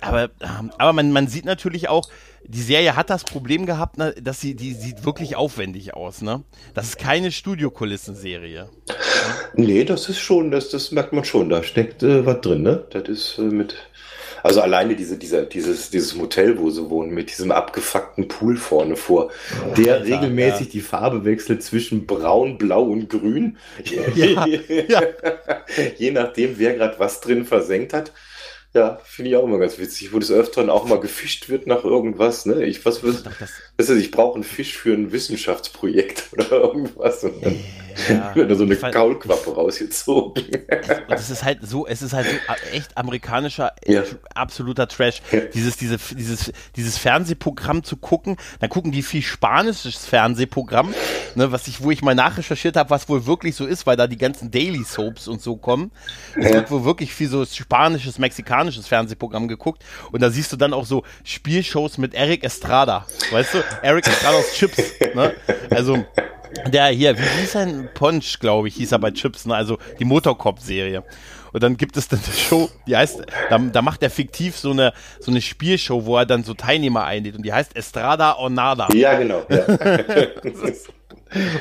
[0.00, 0.30] aber,
[0.78, 2.08] aber man, man sieht natürlich auch,
[2.44, 6.42] die Serie hat das Problem gehabt, ne, dass sie, die sieht wirklich aufwendig aus, ne?
[6.74, 8.68] Das ist keine Studiokulissenserie.
[9.54, 12.84] Nee, das ist schon, das, das merkt man schon, da steckt äh, was drin, ne?
[12.90, 13.76] Das ist äh, mit
[14.42, 18.96] also alleine diese, dieser, dieses, dieses Motel, wo sie wohnen, mit diesem abgefuckten Pool vorne
[18.96, 19.30] vor,
[19.76, 20.72] der Alter, regelmäßig ja.
[20.72, 23.58] die Farbe wechselt zwischen braun, blau und grün.
[24.14, 25.02] Ja, ja.
[25.96, 28.12] Je nachdem, wer gerade was drin versenkt hat.
[28.74, 31.84] Ja, finde ich auch immer ganz witzig, wo des Öfteren auch mal gefischt wird nach
[31.84, 32.44] irgendwas.
[32.44, 32.66] Ne?
[32.66, 33.24] Ich, was, was,
[33.78, 37.24] das ist, ich brauche einen Fisch für ein Wissenschaftsprojekt oder irgendwas.
[37.24, 37.58] Und dann
[38.08, 40.44] ja, wird da so eine Kaulquappe rausgezogen.
[41.08, 44.02] Und es ist halt so, es ist halt so echt amerikanischer, ja.
[44.34, 45.22] absoluter Trash.
[45.32, 45.40] Ja.
[45.40, 50.94] Dieses, diese, dieses, dieses Fernsehprogramm zu gucken, dann gucken die viel spanisches Fernsehprogramm,
[51.34, 54.06] ne, was ich, wo ich mal nachrecherchiert habe, was wohl wirklich so ist, weil da
[54.06, 55.90] die ganzen Daily Soaps und so kommen.
[56.36, 60.72] Es wird wohl wirklich viel so spanisches, mexikanisches Fernsehprogramm geguckt und da siehst du dann
[60.72, 63.06] auch so Spielshows mit Eric Estrada.
[63.30, 63.64] Weißt du?
[63.82, 64.82] Eric Estrada aus Chips.
[65.14, 65.34] Ne?
[65.70, 66.04] Also
[66.66, 69.54] der hier, wie hieß ein Ponch, glaube ich, hieß er bei Chips, ne?
[69.54, 71.04] also die Motorcop-Serie.
[71.52, 74.70] Und dann gibt es dann eine Show, die heißt, da, da macht er fiktiv so
[74.70, 78.50] eine, so eine Spielshow, wo er dann so Teilnehmer einlädt und die heißt Estrada or
[78.50, 78.88] Nada.
[78.92, 79.44] Ja, genau.
[79.48, 79.64] Ja.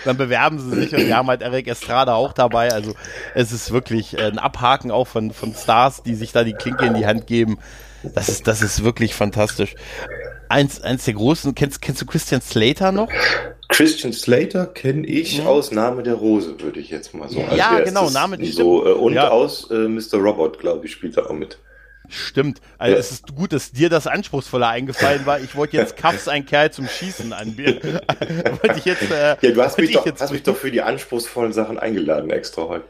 [0.05, 2.71] dann bewerben sie sich und wir haben halt Eric Estrada auch dabei.
[2.71, 2.93] Also
[3.33, 6.93] es ist wirklich ein Abhaken auch von, von Stars, die sich da die Klinke in
[6.93, 7.57] die Hand geben.
[8.03, 9.75] Das ist, das ist wirklich fantastisch.
[10.49, 13.09] Eins, eins der großen, kennst, kennst du Christian Slater noch?
[13.69, 15.47] Christian Slater kenne ich mhm.
[15.47, 17.43] aus Name der Rose, würde ich jetzt mal so.
[17.55, 19.29] Ja, genau, Name der so, äh, Und ja.
[19.29, 20.15] aus äh, Mr.
[20.15, 21.57] Robot, glaube ich, spielt er auch mit.
[22.09, 22.61] Stimmt.
[22.77, 22.99] Also ja.
[22.99, 25.39] es ist gut, dass dir das anspruchsvoller eingefallen war.
[25.39, 27.99] Ich wollte jetzt Kaffs ein Kerl zum Schießen anbieten.
[28.61, 29.11] wollte ich jetzt.
[29.11, 32.63] Äh, ja, du hast mich, doch, hast mich doch für die anspruchsvollen Sachen eingeladen extra
[32.63, 32.85] heute.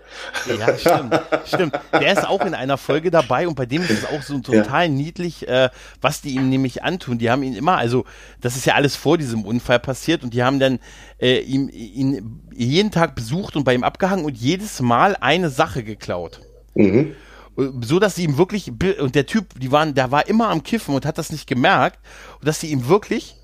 [0.59, 1.21] Ja, stimmt.
[1.45, 1.79] Stimmt.
[1.93, 4.83] Der ist auch in einer Folge dabei und bei dem ist es auch so total
[4.83, 4.89] ja.
[4.89, 5.69] niedlich, äh,
[6.01, 7.17] was die ihm nämlich antun.
[7.17, 8.05] Die haben ihn immer, also
[8.41, 10.79] das ist ja alles vor diesem Unfall passiert und die haben dann
[11.19, 15.83] äh, ihm, ihn jeden Tag besucht und bei ihm abgehangen und jedes Mal eine Sache
[15.83, 16.41] geklaut.
[16.75, 17.15] Mhm
[17.57, 20.93] so dass sie ihm wirklich und der Typ, die waren, der war immer am Kiffen
[20.93, 21.99] und hat das nicht gemerkt,
[22.39, 23.35] und dass sie ihm wirklich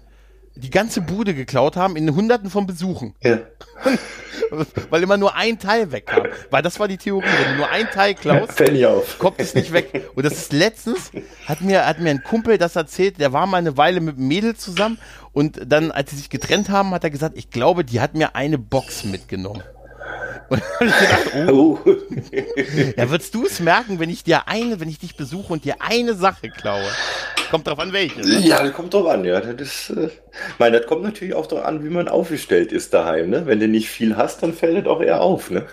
[0.56, 3.16] die ganze Bude geklaut haben in Hunderten von Besuchen.
[3.24, 3.40] Ja.
[4.92, 6.28] Weil immer nur ein Teil wegkam.
[6.52, 7.26] Weil das war die Theorie.
[7.26, 8.56] Wenn du nur ein Teil klaust,
[9.18, 10.10] kommt es nicht weg.
[10.14, 11.12] Und das ist letztens,
[11.48, 14.28] hat mir, hat mir ein Kumpel das erzählt, der war mal eine Weile mit einem
[14.28, 15.00] Mädel zusammen
[15.32, 18.36] und dann, als sie sich getrennt haben, hat er gesagt, ich glaube, die hat mir
[18.36, 19.64] eine Box mitgenommen.
[20.50, 21.80] Und ich gedacht, oh.
[21.86, 21.96] oh.
[22.98, 25.76] ja, würdest du es merken, wenn ich dir eine, wenn ich dich besuche und dir
[25.80, 26.86] eine Sache klaue?
[27.50, 28.22] Kommt drauf an, welche.
[28.22, 28.40] Ne?
[28.40, 29.40] Ja, das kommt drauf an, ja.
[29.40, 30.10] Das ist, äh,
[30.58, 33.46] meine, das kommt natürlich auch darauf an, wie man aufgestellt ist daheim, ne?
[33.46, 35.66] Wenn du nicht viel hast, dann fällt es auch eher auf, ne?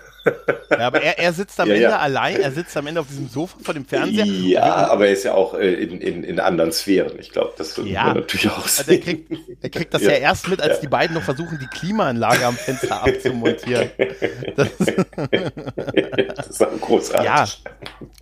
[0.69, 1.97] Ja, aber er, er sitzt am ja, Ende ja.
[1.97, 4.25] allein, er sitzt am Ende auf diesem Sofa vor dem Fernseher.
[4.25, 7.13] Ja, aber er ist ja auch äh, in, in, in anderen Sphären.
[7.19, 8.13] Ich glaube, das wird ja.
[8.13, 8.85] natürlich auch sehen.
[8.87, 9.31] Also er, kriegt,
[9.61, 10.11] er kriegt das ja.
[10.11, 13.89] erst mit, als die beiden noch versuchen, die Klimaanlage am Fenster abzumontieren.
[14.55, 14.69] Das,
[16.35, 17.25] das ist auch großartig.
[17.25, 17.45] Ja,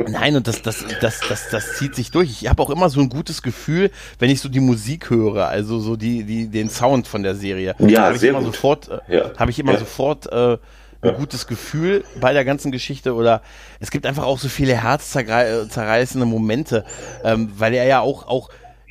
[0.08, 2.30] nein, und das, das, das, das, das zieht sich durch.
[2.30, 5.80] Ich habe auch immer so ein gutes Gefühl, wenn ich so die Musik höre, also
[5.80, 7.76] so die, die, den Sound von der Serie.
[7.80, 8.56] Ja, habe ich sehr immer gut.
[8.56, 10.58] sofort, äh, habe ich immer sofort äh,
[11.02, 13.42] ein gutes Gefühl bei der ganzen Geschichte oder
[13.80, 16.86] es gibt einfach auch so viele herzzerreißende Momente,
[17.24, 18.50] ähm, weil er ja auch, auch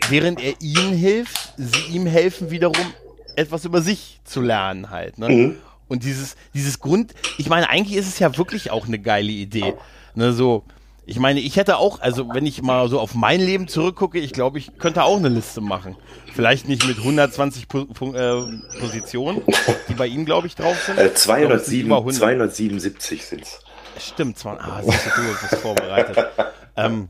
[0.08, 2.92] während er ihnen hilft, sie ihm helfen wiederum
[3.36, 5.18] etwas über sich zu lernen halt.
[5.18, 5.28] Ne?
[5.28, 5.56] Mhm.
[5.86, 9.74] Und dieses, dieses Grund, ich meine, eigentlich ist es ja wirklich auch eine geile Idee.
[10.14, 10.64] Ne, so,
[11.08, 14.34] ich meine, ich hätte auch, also wenn ich mal so auf mein Leben zurückgucke, ich
[14.34, 15.96] glaube, ich könnte auch eine Liste machen.
[16.34, 18.42] Vielleicht nicht mit 120 po äh,
[18.78, 19.40] Positionen,
[19.88, 20.98] die bei ihm, glaube ich, drauf sind.
[20.98, 23.60] Äh, 207, 277 sind es.
[23.98, 26.26] Stimmt, zwar, ah, siehst du, du bist vorbereitet.
[26.76, 27.08] ähm,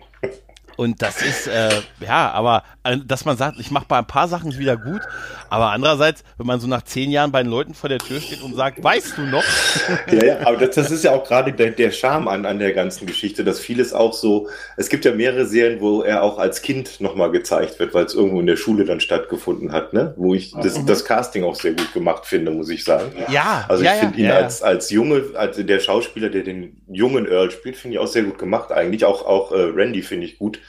[0.79, 4.29] und das ist, äh, ja, aber äh, dass man sagt, ich mache bei ein paar
[4.29, 5.01] Sachen wieder gut,
[5.51, 8.43] aber andererseits, wenn man so nach zehn Jahren bei den Leuten vor der Tür steht
[8.43, 9.43] und sagt, weißt du noch?
[10.11, 12.73] Ja, ja, aber das, das ist ja auch gerade der, der Charme an, an der
[12.73, 16.63] ganzen Geschichte, dass vieles auch so, es gibt ja mehrere Serien, wo er auch als
[16.63, 20.15] Kind nochmal gezeigt wird, weil es irgendwo in der Schule dann stattgefunden hat, ne?
[20.17, 20.87] Wo ich das, mhm.
[20.87, 23.13] das Casting auch sehr gut gemacht finde, muss ich sagen.
[23.31, 23.65] Ja.
[23.69, 26.81] Also ich ja, finde ja, ihn ja, als, als Junge, als der Schauspieler, der den
[26.87, 29.05] jungen Earl spielt, finde ich auch sehr gut gemacht eigentlich.
[29.05, 30.61] Auch, auch äh, Randy finde ich gut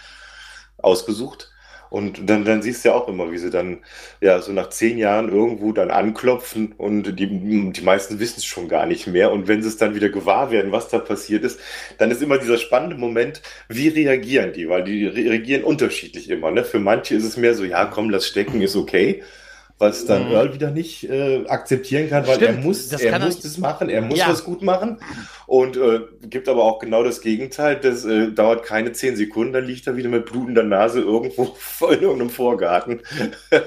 [0.82, 1.52] ausgesucht.
[1.90, 3.80] Und dann, dann siehst du ja auch immer, wie sie dann,
[4.22, 8.68] ja, so nach zehn Jahren irgendwo dann anklopfen und die, die meisten wissen es schon
[8.68, 9.32] gar nicht mehr.
[9.32, 11.60] Und wenn sie es dann wieder gewahr werden, was da passiert ist,
[11.98, 14.70] dann ist immer dieser spannende Moment, wie reagieren die?
[14.70, 16.52] Weil die reagieren unterschiedlich immer.
[16.52, 16.64] Ne?
[16.64, 19.24] Für manche ist es mehr so, ja, komm, lass stecken, ist okay
[19.80, 20.34] was dann mhm.
[20.34, 24.02] Earl wieder nicht äh, akzeptieren kann, weil Stimmt, er muss, er muss das machen, er
[24.02, 24.28] muss ja.
[24.28, 24.98] das gut machen
[25.48, 29.66] und äh, gibt aber auch genau das Gegenteil, das äh, dauert keine zehn Sekunden, dann
[29.66, 31.56] liegt er wieder mit blutender Nase irgendwo
[31.88, 33.02] in irgendeinem Vorgarten,
[33.52, 33.60] ja,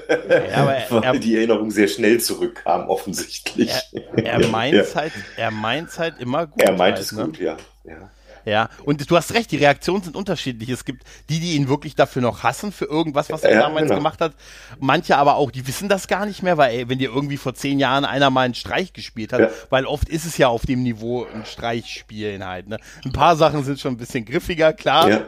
[0.54, 3.72] aber er, weil er, die Erinnerung sehr schnell zurückkam offensichtlich.
[4.16, 4.94] Er, er meint ja.
[4.94, 6.62] halt, er meint halt immer gut.
[6.62, 7.24] Er meint halt, es ne?
[7.24, 7.56] gut, ja.
[7.84, 8.10] ja.
[8.44, 10.68] Ja, und du hast recht, die Reaktionen sind unterschiedlich.
[10.68, 13.84] Es gibt die, die ihn wirklich dafür noch hassen, für irgendwas, was er ja, damals
[13.84, 13.96] genau.
[13.96, 14.32] gemacht hat.
[14.80, 17.54] Manche aber auch, die wissen das gar nicht mehr, weil ey, wenn dir irgendwie vor
[17.54, 19.50] zehn Jahren einer mal einen Streich gespielt hat, ja.
[19.70, 22.68] weil oft ist es ja auf dem Niveau ein Streichspielen halt.
[22.68, 22.78] Ne?
[23.04, 25.08] Ein paar Sachen sind schon ein bisschen griffiger, klar.
[25.08, 25.22] Ja.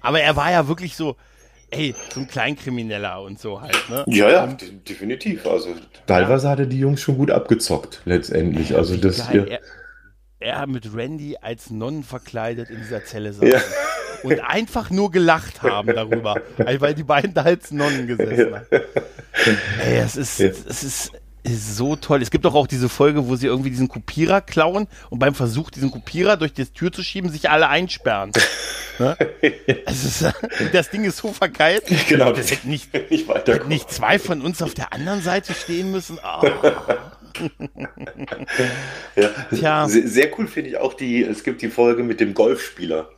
[0.00, 1.16] Aber er war ja wirklich so,
[1.70, 4.04] ey, so ein Kleinkrimineller und so halt, ne?
[4.06, 5.46] Ja, ja, und, definitiv.
[5.46, 5.74] Also
[6.06, 6.52] teilweise ja.
[6.52, 8.74] hat er die Jungs schon gut abgezockt, letztendlich.
[8.74, 9.46] Also das geil.
[9.48, 9.60] Er,
[10.40, 13.48] er mit Randy als Nonnen verkleidet in dieser Zelle saß.
[13.48, 13.60] Ja.
[14.22, 18.66] Und einfach nur gelacht haben darüber, weil die beiden da als Nonnen gesessen haben.
[19.80, 21.12] Ey, es ist, es ist,
[21.44, 22.20] ist so toll.
[22.22, 25.70] Es gibt doch auch diese Folge, wo sie irgendwie diesen Kopierer klauen und beim Versuch,
[25.70, 28.32] diesen Kopierer durch die Tür zu schieben, sich alle einsperren.
[28.98, 29.16] ne?
[29.86, 30.24] ist,
[30.72, 31.84] das Ding ist so verkeilt.
[32.08, 32.32] Genau.
[32.32, 36.18] Das hätte nicht, nicht, hätte nicht zwei von uns auf der anderen Seite stehen müssen.
[36.18, 36.48] Oh
[39.16, 39.28] ja.
[39.54, 39.88] Tja.
[39.88, 43.10] Sehr, cool finde ich auch die, es gibt die Folge mit dem Golfspieler.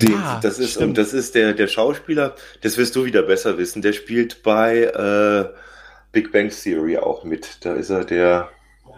[0.00, 3.58] Den, ah, das ist, und das ist der, der Schauspieler, das wirst du wieder besser
[3.58, 5.52] wissen, der spielt bei äh,
[6.12, 7.64] Big Bang Theory auch mit.
[7.64, 8.48] Da ist er der.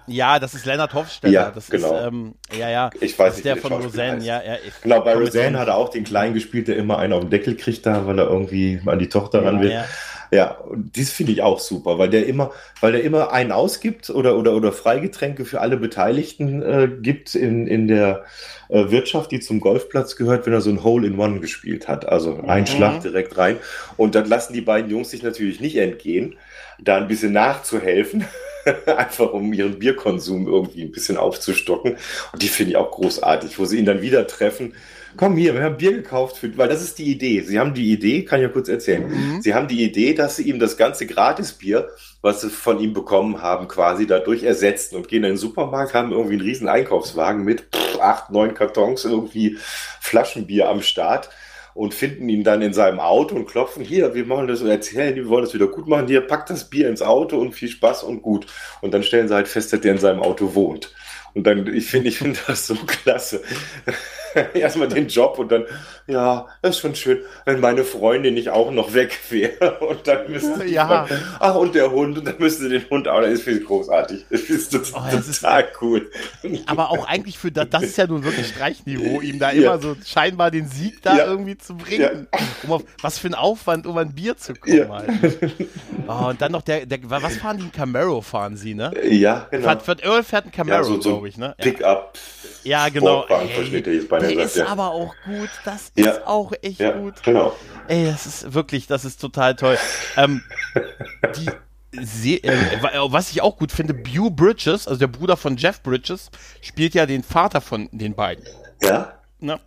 [0.07, 1.33] Ja, das ist Leonard Hofstetter.
[1.33, 1.97] Ja, das genau.
[1.97, 2.91] Ist, ähm, ja, ja.
[3.01, 4.23] Ich weiß das nicht, der von Roseanne.
[4.25, 7.21] Ja, ja, genau, bei Roseanne hat er auch den Kleinen gespielt, der immer einen auf
[7.21, 9.71] den Deckel kriegt da, weil er irgendwie an die Tochter ran will.
[9.71, 9.87] Ja.
[10.31, 14.11] Ja, und dies finde ich auch super, weil der immer, weil der immer einen ausgibt
[14.11, 18.25] oder, oder, oder Freigetränke für alle Beteiligten äh, gibt in, in der
[18.69, 22.09] äh, Wirtschaft, die zum Golfplatz gehört, wenn er so ein Hole in One gespielt hat.
[22.09, 22.67] Also ein mhm.
[22.67, 23.57] Schlag direkt rein.
[23.97, 26.37] Und dann lassen die beiden Jungs sich natürlich nicht entgehen,
[26.79, 28.25] da ein bisschen nachzuhelfen.
[28.87, 31.97] einfach um ihren Bierkonsum irgendwie ein bisschen aufzustocken.
[32.33, 34.75] Und die finde ich auch großartig, wo sie ihn dann wieder treffen
[35.17, 37.41] komm hier, wir haben Bier gekauft, für, weil das ist die Idee.
[37.43, 39.09] Sie haben die Idee, kann ich ja kurz erzählen.
[39.09, 39.43] Mhm.
[39.43, 41.89] Sie haben die Idee, dass sie ihm das ganze Gratisbier,
[42.23, 46.13] was sie von ihm bekommen haben, quasi dadurch ersetzen und gehen in den Supermarkt, haben
[46.13, 49.59] irgendwie einen riesen Einkaufswagen mit pff, acht, neun Kartons irgendwie
[50.01, 51.31] Flaschenbier am Start
[51.75, 55.29] und finden ihn dann in seinem Auto und klopfen, hier, wir machen das erzählen, wir
[55.29, 58.23] wollen das wieder gut machen, hier, packt das Bier ins Auto und viel Spaß und
[58.23, 58.47] gut.
[58.81, 60.93] Und dann stellen sie halt fest, dass der in seinem Auto wohnt.
[61.35, 63.43] Und dann, ich finde, ich finde das so klasse.
[64.55, 65.65] erstmal den Job und dann,
[66.07, 70.31] ja, das ist schon schön, wenn meine Freundin nicht auch noch weg wäre und dann
[70.31, 71.07] müsste ja.
[71.09, 74.27] Man, ach und der Hund und dann müsste den Hund auch, das ist großartig.
[74.31, 76.11] Das ist total, oh, das total ist, cool.
[76.67, 79.75] Aber auch eigentlich für das, das ist ja nun wirklich Streichniveau, ihm da ja.
[79.75, 81.27] immer so scheinbar den Sieg da ja.
[81.27, 82.29] irgendwie zu bringen.
[82.63, 84.91] Um auf, was für ein Aufwand, um ein Bier zu kommen.
[84.91, 85.11] Halt.
[86.09, 87.65] Oh, und dann noch der, der, was fahren die?
[87.65, 88.93] Ein Camaro fahren sie, ne?
[89.09, 89.65] Ja, genau.
[89.65, 91.55] Fährt, fährt, Earl fährt ein Camaro, so, so glaube ich, ne?
[91.59, 92.19] Pickup.
[92.63, 93.25] Ja, genau.
[93.29, 93.49] Ey,
[94.21, 94.67] der ist ja.
[94.67, 95.51] aber auch gut.
[95.65, 96.27] Das ist ja.
[96.27, 97.23] auch echt ja, gut.
[97.23, 97.55] Genau.
[97.89, 99.79] Ey, das ist wirklich, das ist total toll.
[100.17, 100.43] ähm,
[101.37, 101.51] die,
[101.93, 106.31] Se äh, was ich auch gut finde, Bew Bridges, also der Bruder von Jeff Bridges,
[106.61, 108.45] spielt ja den Vater von den beiden.
[108.81, 109.15] Ja?
[109.41, 109.59] Na?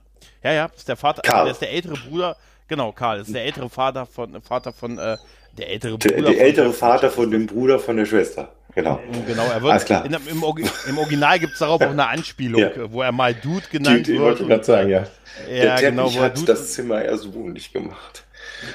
[0.42, 1.46] Ja, ja, ist der Vater, Karl.
[1.46, 2.38] der ist der ältere Bruder,
[2.68, 5.18] genau, Karl, ist der ältere Vater von, Vater von, äh,
[5.58, 6.16] der ältere Bruder.
[6.16, 8.54] Der, der ältere Vater von dem Bruder von der Schwester.
[8.76, 9.00] Genau.
[9.28, 9.72] Genau, er wird.
[9.72, 10.06] Alles klar.
[10.06, 10.44] In, im,
[10.88, 12.70] im, Original gibt es darauf auch eine Anspielung, ja.
[12.92, 14.22] wo er mal Dude genannt Dude, wird.
[14.22, 15.08] Wollte ich gerade sagen, ja.
[15.50, 16.14] Ja, der genau.
[16.14, 18.24] Wo hat Dude das Zimmer eher so wohnlich gemacht.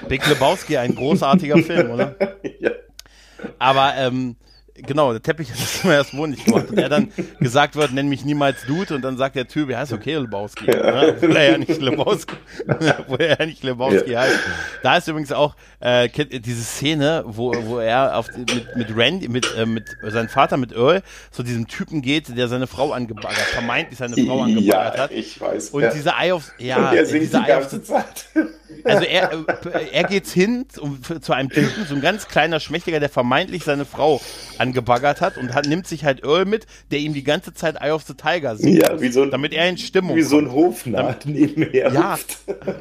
[0.08, 2.14] Big Lebowski, ein großartiger Film, oder?
[2.60, 2.70] ja.
[3.58, 4.36] Aber ähm,
[4.86, 6.70] genau, der Teppich hat das immer erst wohnlich gemacht.
[6.70, 7.10] Und er dann
[7.40, 8.94] gesagt wird, nenn mich niemals Dude.
[8.94, 10.66] Und dann sagt der Typ, er heißt okay Lebowski.
[10.66, 11.14] Ne?
[11.16, 14.20] Obwohl er ja nicht Lebowski, obwohl er ja nicht Lebowski ja.
[14.22, 14.38] heißt.
[14.82, 19.46] Da ist übrigens auch äh, diese Szene, wo, wo er auf, mit, mit Randy, mit,
[19.56, 23.98] äh, mit seinem Vater, mit Earl, zu diesem Typen geht, der seine Frau angebaggert, vermeintlich
[23.98, 25.12] seine Frau angebaggert ja, hat.
[25.12, 25.70] ich weiß.
[25.70, 25.92] Und ja.
[25.92, 28.26] diese Eye of, ja, und er singt die ganze Zeit.
[28.84, 33.00] Also er, äh, er geht hin um, zu einem Typen, so ein ganz kleiner Schmächtiger,
[33.00, 34.20] der vermeintlich seine Frau
[34.58, 37.92] angebaggert hat und hat, nimmt sich halt Earl mit, der ihm die ganze Zeit Eye
[37.92, 38.82] of the Tiger singt.
[38.82, 41.92] Ja, wie so ein, damit er in Stimmung Wie so ein Hofnarr nebenher.
[41.92, 42.18] Ja,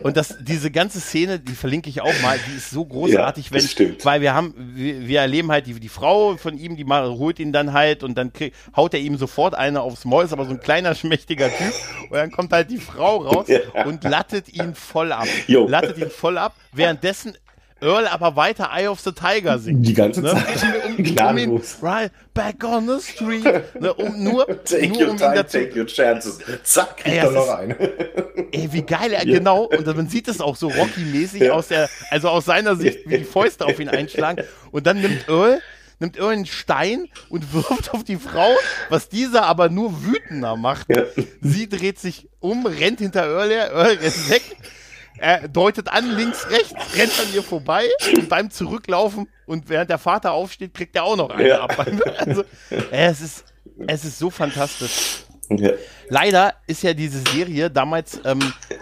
[0.03, 3.51] und das, diese ganze Szene, die verlinke ich auch mal, die ist so großartig, ja,
[3.53, 4.05] wenn, stimmt.
[4.05, 7.39] weil wir haben, wir, wir erleben halt die, die Frau von ihm, die mal, holt
[7.39, 10.45] ihn dann halt und dann krieg, haut er ihm sofort eine aufs Maul, ist aber
[10.45, 11.73] so ein kleiner, schmächtiger Typ
[12.09, 13.85] und dann kommt halt die Frau raus ja.
[13.85, 15.27] und lattet ihn voll ab.
[15.47, 15.67] Jo.
[15.81, 17.37] Lattet ihn voll ab, währenddessen
[17.79, 19.85] Earl aber weiter Eye of the Tiger singt.
[19.85, 20.31] Die ganze ne?
[20.31, 20.63] Zeit.
[20.87, 23.45] Um, um ihn, right back on the street.
[23.79, 23.93] Ne?
[23.93, 26.39] Um, nur, take nur your um time, ihn dazu, take your chances.
[26.63, 27.75] Zack, kriegt Ey, er noch eine.
[28.51, 29.63] Ey, wie geil er, genau.
[29.65, 31.51] Und man sieht es auch so Rocky-mäßig Ja.
[31.53, 34.43] aus der, also aus seiner Sicht, wie die Fäuste auf ihn einschlagen.
[34.71, 35.61] Und dann nimmt Earl,
[35.99, 38.55] nimmt Earl einen Stein und wirft auf die Frau,
[38.89, 40.87] was dieser aber nur wütender macht.
[40.89, 41.03] Ja.
[41.41, 44.43] Sie dreht sich um, rennt hinter Earl her, Earl rennt weg.
[45.19, 49.97] Er deutet an, links, rechts, rennt an ihr vorbei und beim Zurücklaufen und während der
[49.97, 51.61] Vater aufsteht, kriegt er auch noch eine Ja.
[51.61, 51.85] ab.
[52.19, 52.43] Also,
[52.91, 53.45] es ist,
[53.87, 55.23] es ist so fantastisch.
[55.49, 55.71] Ja.
[56.09, 58.39] Leider ist ja diese Serie damals ähm,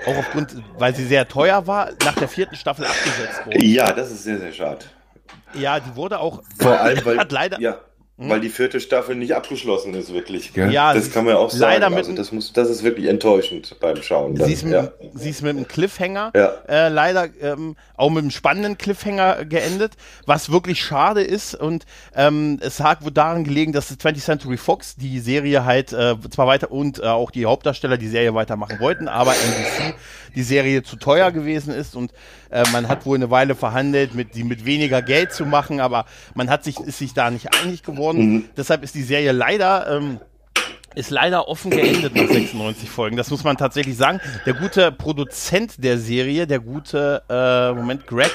[0.07, 3.61] auch aufgrund, weil sie sehr teuer war, nach der vierten Staffel abgesetzt worden.
[3.61, 4.85] ja, das ist sehr, sehr schade.
[5.53, 6.41] Ja, die wurde auch.
[6.59, 7.77] Vor allem, weil, Hat leider- ja,
[8.17, 10.53] weil die vierte Staffel nicht abgeschlossen ist, wirklich.
[10.53, 10.71] Gell?
[10.71, 11.95] Ja, das kann man ja auch ist leider sagen.
[11.95, 14.35] mit- Also das, muss, das ist wirklich enttäuschend beim Schauen.
[14.35, 14.47] Dann.
[14.47, 14.89] Sie ist, mit, ja.
[15.13, 16.53] sie ist mit einem Cliffhanger Ja.
[16.69, 19.93] äh, leider ähm, auch mit einem spannenden Cliffhanger geendet,
[20.25, 21.55] was wirklich schade ist.
[21.55, 21.85] Und
[22.15, 26.15] ähm, es hat wohl daran gelegen, dass die 20th Century Fox die Serie halt äh,
[26.29, 29.93] zwar weiter und äh, auch die Hauptdarsteller die Serie weitermachen wollten, aber NBC
[30.35, 32.11] die Serie zu teuer gewesen ist und
[32.49, 36.05] äh, man hat wohl eine Weile verhandelt, mit, die mit weniger Geld zu machen, aber
[36.33, 38.49] man hat sich, ist sich da nicht einig geworden.
[38.57, 40.19] Deshalb ist die Serie leider ähm,
[40.95, 43.17] ist leider offen geendet nach 96 Folgen.
[43.17, 44.21] Das muss man tatsächlich sagen.
[44.45, 48.31] Der gute Produzent der Serie, der gute, äh, Moment, Greg,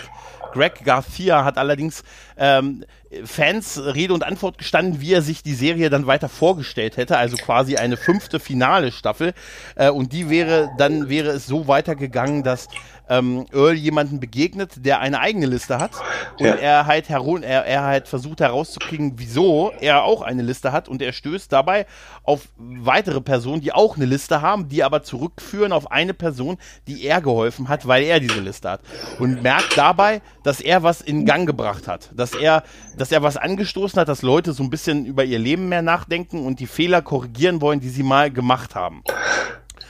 [0.53, 2.03] Greg Garcia hat allerdings
[2.37, 2.85] ähm,
[3.25, 7.17] Fans Rede und Antwort gestanden, wie er sich die Serie dann weiter vorgestellt hätte.
[7.17, 9.35] Also quasi eine fünfte finale Staffel.
[9.75, 12.69] Äh, und die wäre, dann wäre es so weitergegangen, dass
[13.11, 16.05] ähm, Earl jemanden begegnet, der eine eigene Liste hat.
[16.39, 16.55] Und Ja.
[16.55, 20.89] er halt herum, er, er halt versucht herauszukriegen, wieso er auch eine Liste hat.
[20.89, 21.87] Und er stößt dabei
[22.23, 26.57] auf weitere Personen, die auch eine Liste haben, die aber zurückführen auf eine Person,
[26.87, 28.81] die er geholfen hat, weil er diese Liste hat.
[29.19, 32.11] Und merkt dabei, dass er was in Gang gebracht hat.
[32.15, 32.63] Dass er,
[32.97, 36.47] dass er was angestoßen hat, dass Leute so ein bisschen über ihr Leben mehr nachdenken
[36.47, 39.03] und die Fehler korrigieren wollen, die sie mal gemacht haben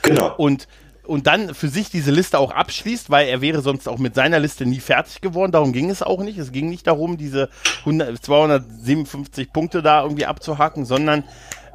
[0.01, 0.33] Genau.
[0.37, 0.67] und
[1.11, 4.39] und dann für sich diese Liste auch abschließt, weil er wäre sonst auch mit seiner
[4.39, 5.51] Liste nie fertig geworden.
[5.51, 6.37] Darum ging es auch nicht.
[6.37, 7.49] Es ging nicht darum, diese
[7.79, 11.25] 100, 257 Punkte da irgendwie abzuhaken, sondern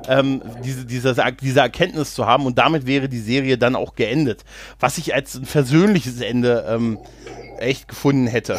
[0.09, 2.47] ähm, diese, diese, diese Erkenntnis zu haben.
[2.47, 4.45] Und damit wäre die Serie dann auch geendet.
[4.81, 6.99] Was ich als ein versöhnliches Ende ähm,
[7.59, 8.59] echt gefunden hätte,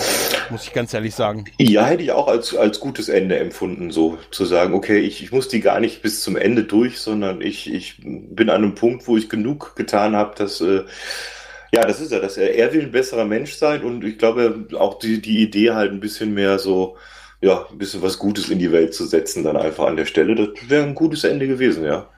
[0.49, 1.45] muss ich ganz ehrlich sagen.
[1.59, 5.31] Ja, hätte ich auch als, als gutes Ende empfunden, so zu sagen, okay, ich, ich
[5.31, 9.07] muss die gar nicht bis zum Ende durch, sondern ich, ich bin an einem Punkt,
[9.07, 10.83] wo ich genug getan habe, dass, äh,
[11.71, 14.67] ja, das ist ja, dass er, er will ein besserer Mensch sein und ich glaube
[14.77, 16.97] auch die, die Idee halt ein bisschen mehr so,
[17.41, 20.35] ja, ein bisschen was Gutes in die Welt zu setzen, dann einfach an der Stelle,
[20.35, 22.09] das wäre ein gutes Ende gewesen, ja.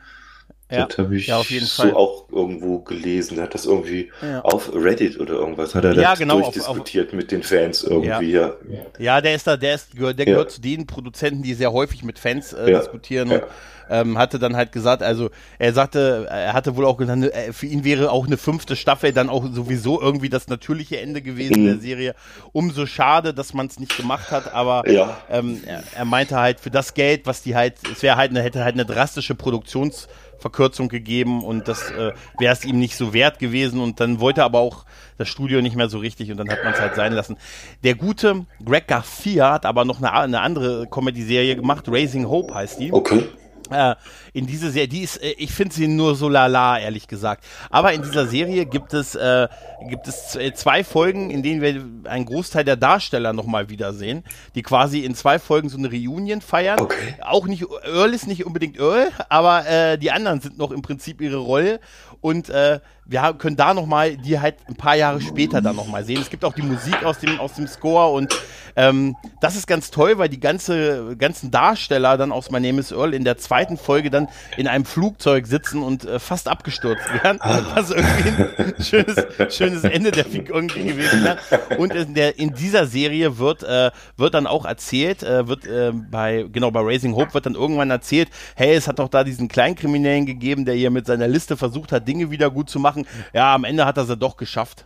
[0.71, 1.93] Ja, das habe ich ja, auf jeden so Fall.
[1.95, 3.37] auch irgendwo gelesen.
[3.39, 4.41] Er hat das irgendwie Ja.
[4.41, 8.31] auf Reddit oder irgendwas hat er Ja, das genau, auf- durchdiskutiert mit den Fans irgendwie.
[8.33, 8.53] Ja.
[8.99, 10.33] Ja, der ist da, der ist, gehört- der Ja.
[10.33, 12.77] gehört zu den Produzenten, die sehr häufig mit Fans äh, Ja.
[12.81, 13.37] diskutieren Ja.
[13.37, 13.43] und
[13.89, 17.65] ähm, hatte dann halt gesagt, also er sagte, er hatte wohl auch gesagt, äh, für
[17.65, 21.65] ihn wäre auch eine fünfte Staffel dann auch sowieso irgendwie das natürliche Ende gewesen Mhm.
[21.65, 22.15] der Serie.
[22.51, 25.17] Umso schade, dass man es nicht gemacht hat, aber Ja.
[25.29, 28.41] ähm, er, er meinte halt für das Geld, was die halt, es wäre halt eine,
[28.41, 33.39] hätte halt eine drastische Produktionsverkürzung gegeben und das äh, wäre es ihm nicht so wert
[33.39, 34.85] gewesen und dann wollte aber auch
[35.17, 37.37] das Studio nicht mehr so richtig und dann hat man es halt sein lassen.
[37.83, 42.79] Der gute Greg Garcia hat aber noch eine, eine andere Comedy-Serie gemacht, Raising Hope heißt
[42.79, 43.23] die Okay.
[43.71, 43.95] Äh,
[44.33, 47.43] in diese Serie, die ist, äh, ich finde sie nur so lala, ehrlich gesagt.
[47.69, 49.47] Aber in dieser Serie gibt es, äh,
[49.89, 54.23] gibt es äh, zwei Folgen, in denen wir einen Großteil der Darsteller nochmal wiedersehen,
[54.55, 56.79] die quasi in zwei Folgen so eine Reunion feiern.
[56.79, 57.15] Okay.
[57.21, 61.21] Auch nicht, Earl ist nicht unbedingt Earl, aber äh, die anderen sind noch im Prinzip
[61.21, 61.79] ihre Rolle.
[62.21, 66.21] Und äh, wir können da nochmal die halt ein paar Jahre später dann nochmal sehen.
[66.21, 68.35] Es gibt auch die Musik aus dem, aus dem Score und
[68.75, 72.91] ähm, das ist ganz toll, weil die ganze, ganzen Darsteller dann aus My Name is
[72.91, 77.39] Earl in der zweiten Folge dann in einem Flugzeug sitzen und äh, fast abgestürzt werden.
[77.73, 81.37] Was irgendwie ein schönes, schönes Ende der Figur irgendwie gewesen wäre.
[81.77, 85.91] Und in, der, in dieser Serie wird, äh, wird dann auch erzählt, äh, wird äh,
[85.91, 89.47] bei, genau bei Raising Hope wird dann irgendwann erzählt, hey, es hat doch da diesen
[89.47, 92.98] Kleinkriminellen gegeben, der hier mit seiner Liste versucht hat, Dinge wieder gut zu machen.
[93.33, 94.85] Ja, am Ende hat er sie doch geschafft.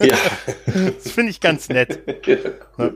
[0.00, 0.16] Ja.
[0.66, 2.00] das finde ich ganz nett.
[2.78, 2.90] Ja.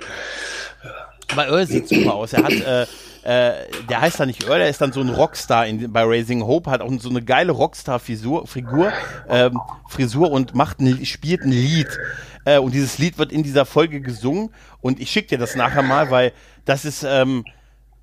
[1.33, 2.33] Aber Earl sieht super aus.
[2.33, 2.83] Er hat, äh,
[3.23, 6.43] äh, der heißt da nicht Earl, er ist dann so ein Rockstar in, bei Raising
[6.45, 8.93] Hope, hat auch so eine geile Rockstar-Figur, Figur,
[9.29, 11.87] ähm, Frisur und macht ein, spielt ein Lied.
[12.45, 15.83] Äh, und dieses Lied wird in dieser Folge gesungen und ich schicke dir das nachher
[15.83, 16.33] mal, weil
[16.65, 17.45] das ist, ähm,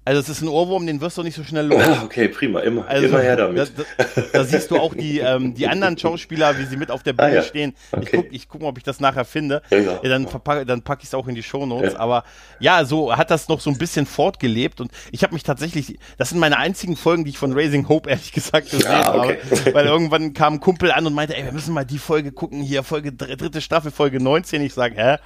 [0.08, 1.84] also es ist ein Ohrwurm, den wirst du nicht so schnell los.
[2.08, 3.74] Okay, prima, immer, also, immer her damit.
[3.76, 7.04] Da, da, da, siehst du auch die, ähm, die anderen Schauspieler, wie sie mit auf
[7.04, 7.44] der Bühne ah, ja.
[7.44, 7.76] stehen.
[7.92, 8.04] Okay.
[8.04, 9.62] Ich gucke, ich guck mal, ob ich das nachher finde.
[9.70, 10.00] Ja, ja.
[10.04, 11.94] dann, verpack, dann packe ich es auch in die Shownotes.
[11.94, 12.00] Ja.
[12.00, 12.24] Aber
[12.60, 16.30] ja, so hat das noch so ein bisschen fortgelebt und ich habe mich tatsächlich, das
[16.30, 19.40] sind meine einzigen Folgen, die ich von Raising Hope ehrlich gesagt gesehen okay.
[19.44, 19.74] habe.
[19.74, 22.62] Weil irgendwann kam ein Kumpel an und meinte, ey, wir müssen mal die Folge gucken,
[22.62, 24.62] hier Folge dritte Staffel, Folge 19.
[24.62, 25.18] Ich sage, hä?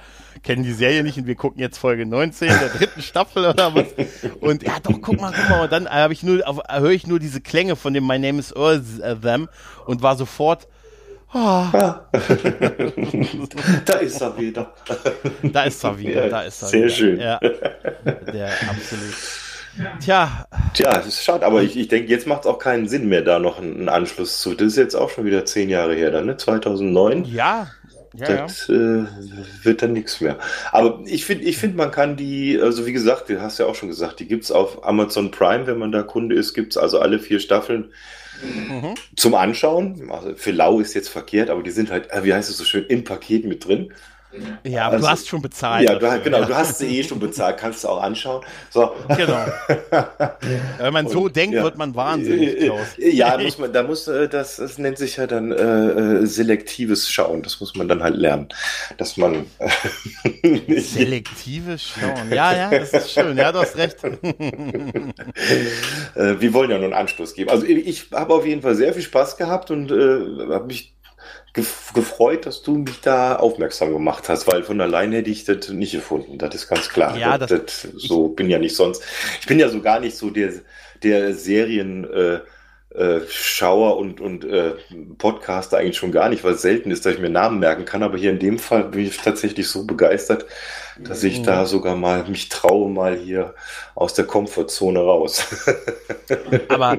[0.42, 3.86] Kennen die Serie nicht und wir gucken jetzt Folge 19 der dritten Staffel oder was?
[4.40, 5.64] Und ja, doch, guck mal, guck mal.
[5.64, 8.52] Und dann habe ich nur, höre ich nur diese Klänge von dem My Name is
[8.52, 9.48] Earl äh, Them
[9.86, 10.68] und war sofort.
[11.34, 11.38] Oh.
[11.72, 12.08] Ja.
[13.86, 14.74] da ist er wieder.
[15.42, 16.90] Da ist er wieder, da ist er Sehr wieder.
[16.90, 17.20] schön.
[17.20, 19.14] Ja, der absolut.
[20.00, 20.46] Tja.
[20.74, 23.22] Tja, das ist schade, aber ich, ich denke, jetzt macht es auch keinen Sinn mehr,
[23.22, 24.54] da noch einen Anschluss zu.
[24.54, 26.36] Das ist jetzt auch schon wieder zehn Jahre her, dann, ne?
[26.36, 27.24] 2009.
[27.24, 27.68] Ja,
[28.14, 28.74] ja, das ja.
[28.74, 29.06] Äh,
[29.62, 30.38] wird dann nichts mehr.
[30.70, 33.74] Aber ich finde, ich find, man kann die, also wie gesagt, du hast ja auch
[33.74, 36.76] schon gesagt, die gibt es auf Amazon Prime, wenn man da Kunde ist, gibt es
[36.76, 37.92] also alle vier Staffeln
[38.42, 38.94] mhm.
[39.16, 40.10] zum Anschauen.
[40.10, 42.64] Also für lau ist jetzt verkehrt, aber die sind halt, äh, wie heißt es so
[42.64, 43.92] schön, im Paket mit drin.
[44.64, 45.88] Ja, aber also, du hast schon bezahlt.
[45.88, 46.46] Ja, du, genau, ja.
[46.46, 48.42] du hast sie eh schon bezahlt, kannst du auch anschauen.
[48.70, 48.92] So.
[49.08, 49.44] Genau.
[50.78, 51.62] Wenn man so denkt, ja.
[51.62, 52.86] wird man wahnsinnig, Klaus.
[52.96, 57.10] Ja, muss man, da muss, äh, das, das nennt sich ja dann äh, äh, selektives
[57.10, 57.42] Schauen.
[57.42, 58.48] Das muss man dann halt lernen.
[58.96, 59.46] Dass man.
[60.42, 62.32] Äh, selektives Schauen.
[62.32, 63.36] Ja, ja, das ist schön.
[63.36, 64.02] Ja, du hast recht.
[64.02, 64.12] äh,
[66.14, 67.50] wir wollen ja nur einen Anschluss geben.
[67.50, 70.94] Also ich, ich habe auf jeden Fall sehr viel Spaß gehabt und äh, habe mich
[71.52, 75.92] gefreut, dass du mich da aufmerksam gemacht hast, weil von alleine hätte ich das nicht
[75.92, 76.38] gefunden.
[76.38, 77.16] Das ist ganz klar.
[77.16, 79.02] Ja, das, das, so bin ja nicht sonst.
[79.40, 80.52] Ich bin ja so gar nicht so der,
[81.02, 82.40] der Serien, äh,
[82.94, 84.72] äh, Schauer und, und äh,
[85.16, 88.02] Podcaster eigentlich schon gar nicht, weil es selten ist, dass ich mir Namen merken kann.
[88.02, 90.46] Aber hier in dem Fall bin ich tatsächlich so begeistert,
[90.98, 91.44] dass ich mhm.
[91.44, 93.54] da sogar mal mich traue, mal hier
[93.94, 95.46] aus der Komfortzone raus.
[96.68, 96.98] Aber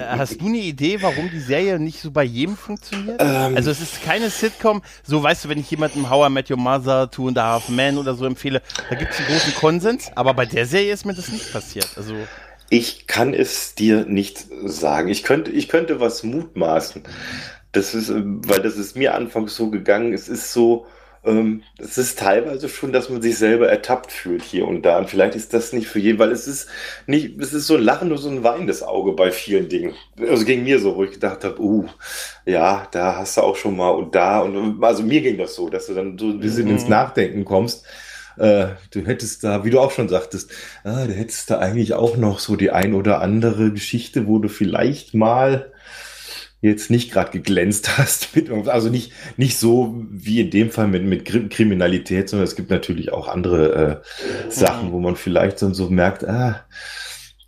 [0.00, 3.20] hast du eine Idee, warum die Serie nicht so bei jedem funktioniert?
[3.20, 6.50] Ähm, also es ist keine Sitcom, so weißt du, wenn ich jemandem How I Met
[6.50, 8.60] Your Mother, Two and a Half Men oder so empfehle,
[8.90, 11.88] da gibt es einen großen Konsens, aber bei der Serie ist mir das nicht passiert.
[11.96, 12.14] Also
[12.70, 15.08] ich kann es dir nicht sagen.
[15.08, 17.02] Ich könnte, ich könnte was mutmaßen.
[17.72, 20.12] Das ist, weil das ist mir anfangs so gegangen.
[20.12, 20.86] Es ist so,
[21.24, 24.98] ähm, es ist teilweise schon, dass man sich selber ertappt fühlt hier und da.
[24.98, 26.68] Und vielleicht ist das nicht für jeden, weil es ist
[27.06, 29.94] nicht, es ist so ein Lachen und so ein weinendes Auge bei vielen Dingen.
[30.18, 31.86] Also ging mir so, wo ich gedacht habe, uh,
[32.44, 35.68] ja, da hast du auch schon mal und da und also mir ging das so,
[35.68, 36.72] dass du dann so ein bisschen mhm.
[36.72, 37.84] ins Nachdenken kommst
[38.38, 40.50] äh, du hättest da, wie du auch schon sagtest,
[40.84, 44.48] ah, du hättest da eigentlich auch noch so die ein oder andere Geschichte, wo du
[44.48, 45.72] vielleicht mal
[46.60, 48.34] jetzt nicht gerade geglänzt hast.
[48.34, 52.70] Mit, also nicht, nicht so wie in dem Fall mit, mit Kriminalität, sondern es gibt
[52.70, 56.64] natürlich auch andere äh, Sachen, wo man vielleicht dann so merkt, ah,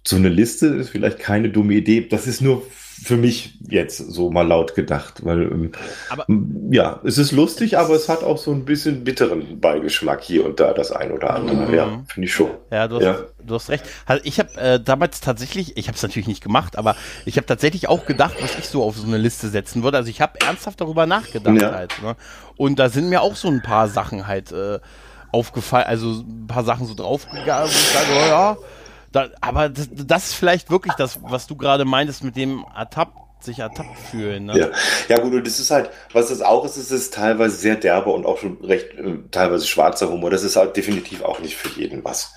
[0.06, 2.06] so eine Liste ist vielleicht keine dumme Idee.
[2.08, 2.62] Das ist nur
[3.02, 5.72] für mich jetzt so mal laut gedacht, weil ähm,
[6.10, 6.26] aber,
[6.70, 10.60] ja, es ist lustig, aber es hat auch so ein bisschen bitteren Beigeschmack hier und
[10.60, 11.66] da das ein oder andere.
[11.66, 11.74] Mhm.
[11.74, 12.50] Ja, finde ich schon.
[12.70, 13.18] Ja, du hast, ja.
[13.42, 13.84] Du hast recht.
[14.04, 16.94] Also ich habe äh, damals tatsächlich, ich habe es natürlich nicht gemacht, aber
[17.24, 19.96] ich habe tatsächlich auch gedacht, was ich so auf so eine Liste setzen würde.
[19.96, 21.72] Also ich habe ernsthaft darüber nachgedacht ja.
[21.72, 22.02] halt.
[22.02, 22.16] Ne?
[22.56, 24.78] Und da sind mir auch so ein paar Sachen halt äh,
[25.32, 28.56] aufgefallen, also ein paar Sachen so draufgegangen, wo ich sage, oh, ja
[29.12, 33.16] da, aber das, das, ist vielleicht wirklich das, was du gerade meintest mit dem ertappt
[33.44, 34.46] sich ertappt fühlen.
[34.46, 34.58] Ne?
[34.58, 34.68] Ja.
[35.08, 38.14] ja, gut, und das ist halt, was das auch ist, ist es teilweise sehr derber
[38.14, 40.30] und auch schon recht äh, teilweise schwarzer Humor.
[40.30, 42.34] Das ist halt definitiv auch nicht für jeden was.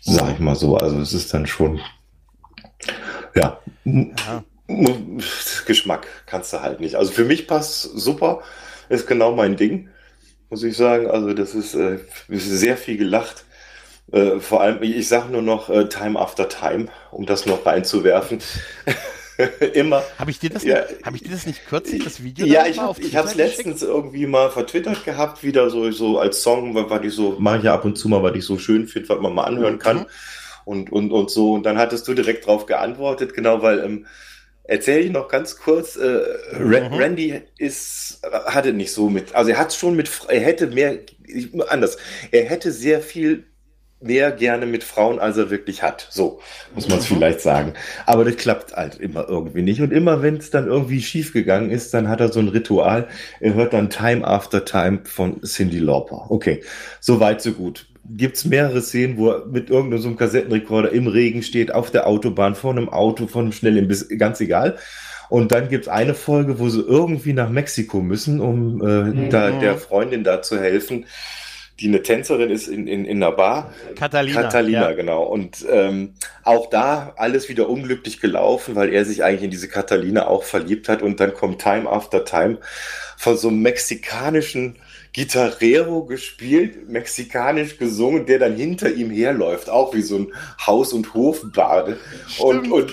[0.00, 0.76] Sag ich mal so.
[0.76, 1.80] Also es ist dann schon,
[3.34, 4.44] ja, ja.
[5.66, 6.96] Geschmack kannst du halt nicht.
[6.96, 8.42] Also für mich passt super,
[8.88, 9.88] ist genau mein Ding,
[10.50, 11.10] muss ich sagen.
[11.10, 13.44] Also das ist, äh, ist sehr viel gelacht.
[14.12, 18.38] Äh, vor allem, ich sage nur noch äh, Time After Time, um das noch reinzuwerfen.
[19.74, 20.02] Immer.
[20.18, 20.80] Habe ich dir das Ja.
[20.80, 22.44] nicht, habe ich dir das nicht kürzlich, das Video?
[22.46, 23.34] Ja, ich habe geschickt?
[23.36, 27.64] letztens irgendwie mal vertwittert gehabt, wieder so, so als Song, was ich so, mache ich
[27.64, 30.06] ja ab und zu mal, was ich so schön finde, was man mal anhören kann.
[30.64, 31.52] Und, und, und so.
[31.52, 34.06] Und dann hattest du direkt drauf geantwortet, genau, weil, ähm,
[34.64, 36.20] erzähle ich noch ganz kurz, äh,
[36.58, 36.94] Mhm.
[36.94, 40.98] Randy ist, hatte nicht so mit, also er hat schon mit, er hätte mehr,
[41.68, 41.96] anders,
[42.32, 43.44] er hätte sehr viel
[44.00, 46.06] mehr gerne mit Frauen, als er wirklich hat.
[46.10, 46.40] So
[46.74, 47.14] muss man es Mhm.
[47.16, 47.72] vielleicht sagen.
[48.06, 49.80] Aber das klappt halt immer irgendwie nicht.
[49.80, 53.08] Und immer wenn es dann irgendwie schief gegangen ist, dann hat er so ein Ritual.
[53.40, 56.26] Er hört dann Time After Time von Cindy Lauper.
[56.30, 56.62] Okay,
[57.00, 57.86] so weit, so gut.
[58.10, 62.54] Gibt's mehrere Szenen, wo er mit irgendeinem so Kassettenrekorder im Regen steht, auf der Autobahn,
[62.54, 64.76] vor einem Auto, von einem Schnellimbiss, ganz egal.
[65.28, 69.76] Und dann gibt's eine Folge, wo sie irgendwie nach Mexiko müssen, um äh, da, der
[69.76, 71.04] Freundin da zu helfen,
[71.80, 73.72] die eine Tänzerin ist in, in, in einer Bar.
[73.94, 74.42] Catalina.
[74.42, 74.92] Catalina, ja.
[74.92, 75.22] genau.
[75.22, 80.26] Und ähm, auch da alles wieder unglücklich gelaufen, weil er sich eigentlich in diese Catalina
[80.26, 81.02] auch verliebt hat.
[81.02, 82.58] Und dann kommt Time After Time
[83.16, 84.76] von so einem mexikanischen
[85.12, 90.32] Gitarrero gespielt, mexikanisch gesungen, der dann hinter ihm herläuft, auch wie so ein
[90.66, 91.96] Haus- und Hofbade.
[92.38, 92.92] Und, und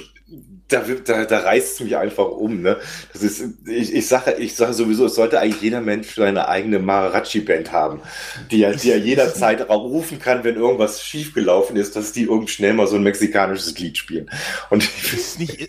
[0.67, 2.61] da, da, da reißt es mich einfach um.
[2.61, 2.77] Ne?
[3.13, 6.79] Das ist, ich, ich sage ich sage sowieso, es sollte eigentlich jeder Mensch seine eigene
[6.79, 8.01] Mariachi-Band haben,
[8.49, 12.73] die ja, die ja jederzeit rufen kann, wenn irgendwas schiefgelaufen ist, dass die irgend schnell
[12.73, 14.29] mal so ein mexikanisches Lied spielen.
[14.69, 15.67] Und ich Ist, nicht,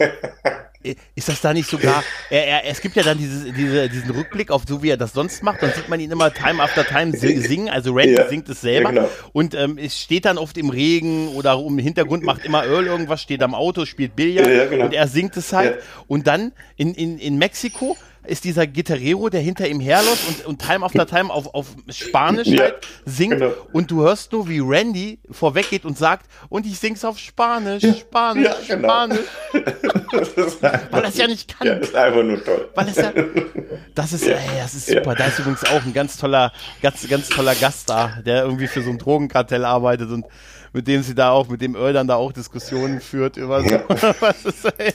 [1.15, 4.51] ist das da nicht sogar, er, er, es gibt ja dann dieses, diese, diesen Rückblick
[4.51, 7.17] auf so, wie er das sonst macht, dann sieht man ihn immer Time after Time
[7.17, 8.29] si- singen, also Randy Ja.
[8.29, 9.11] singt es selber Ja, genau.
[9.33, 13.21] und ähm, es steht dann oft im Regen oder im Hintergrund macht immer Earl irgendwas,
[13.23, 14.85] steht am Auto, spielt Billard Ja, genau.
[14.87, 17.97] und er singt es halt und dann in, in, in Mexiko
[18.29, 22.49] ist dieser Gitarrero, der hinter ihm herläuft und, und Time after Time auf, auf Spanisch
[22.49, 23.53] Ja, halt singt genau.
[23.73, 28.45] und du hörst nur, wie Randy vorweggeht und sagt, und ich sing's auf Spanisch, Spanisch,
[28.69, 28.89] Ja, genau.
[28.89, 29.19] Spanisch.
[30.37, 31.67] das Weil er es ja nicht kann.
[31.67, 32.69] ja, das ist einfach nur toll.
[32.75, 33.13] Weil es ja,
[33.95, 35.15] das ist, ey, das ist super.
[35.15, 36.53] Da ist übrigens auch ein ganz toller,
[36.83, 40.27] ganz, ganz toller Gast da, der irgendwie für so ein Drogenkartell arbeitet und
[40.73, 43.81] mit dem sie da auch, mit dem Earl dann da auch Diskussionen führt über so.
[44.21, 44.93] Was ist, ey,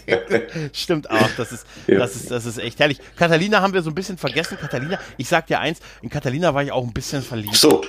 [0.74, 1.30] stimmt auch.
[1.38, 1.98] Das ist, Ja.
[1.98, 3.00] das ist, das ist echt herrlich.
[3.22, 4.58] Catalina haben wir so ein bisschen vergessen.
[4.60, 7.56] Catalina, ich sag dir eins, in Catalina war ich auch ein bisschen verliebt.
[7.56, 7.84] So.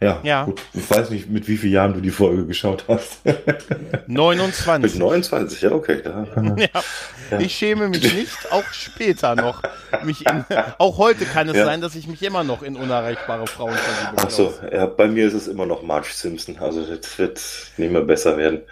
[0.00, 0.44] Ja, Ja.
[0.46, 0.60] Gut.
[0.74, 3.24] Ich weiß nicht, mit wie vielen Jahren du die Folge geschaut hast.
[3.24, 4.98] mit 29.
[4.98, 6.02] 29, ja, okay.
[6.34, 6.56] Man,
[7.30, 7.38] Ja.
[7.38, 9.62] Ich schäme mich nicht, auch später noch.
[10.02, 10.44] Mich in,
[10.78, 11.64] auch heute kann es Ja.
[11.66, 14.20] sein, dass ich mich immer noch in unerreichbare Frauen verliebe.
[14.26, 16.58] Ach so, ja, bei mir ist es immer noch Marge Simpson.
[16.58, 17.40] Also das wird
[17.76, 18.62] nicht mehr besser werden.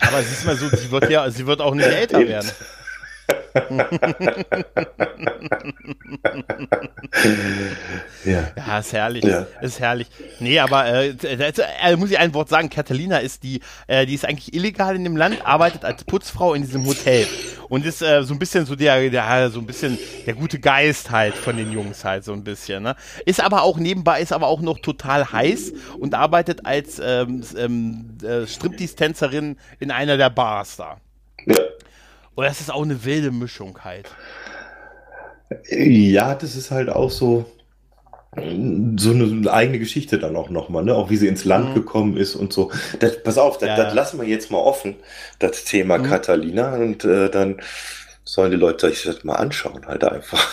[0.00, 2.28] Aber es ist mal so, sie wird ja, sie wird auch nicht älter Eben.
[2.30, 2.50] werden.
[8.24, 8.52] Ja.
[8.56, 9.24] Ja, ist herrlich.
[9.24, 9.46] Ja.
[9.60, 10.08] Ist herrlich.
[10.40, 14.24] Nee, aber äh, äh, muss ich ein Wort sagen, Catalina ist die, äh, die ist
[14.24, 17.26] eigentlich illegal in dem Land, arbeitet als Putzfrau in diesem Hotel
[17.68, 21.10] und ist äh, so ein bisschen so der, der, so ein bisschen der gute Geist
[21.10, 22.82] halt von den Jungs halt so ein bisschen.
[22.82, 22.96] Ne?
[23.24, 28.18] Ist aber auch nebenbei, ist aber auch noch total heiß und arbeitet als ähm, ähm,
[28.22, 30.96] äh, Striptease-Tänzerin in einer der Bars da.
[31.46, 31.54] Ja.
[32.36, 34.16] Das ist auch eine wilde Mischung halt.
[35.70, 37.46] ja, das ist halt auch so
[38.98, 40.94] so eine eigene Geschichte dann auch nochmal, ne?
[40.94, 42.70] Auch wie sie ins Land gekommen ist und so.
[43.00, 44.96] Das, pass auf, das, Ja, das lassen wir jetzt mal offen,
[45.38, 46.74] das Thema Catalina.
[46.76, 47.60] Und äh, dann
[48.28, 50.44] sollen die Leute sich das mal anschauen, halt einfach.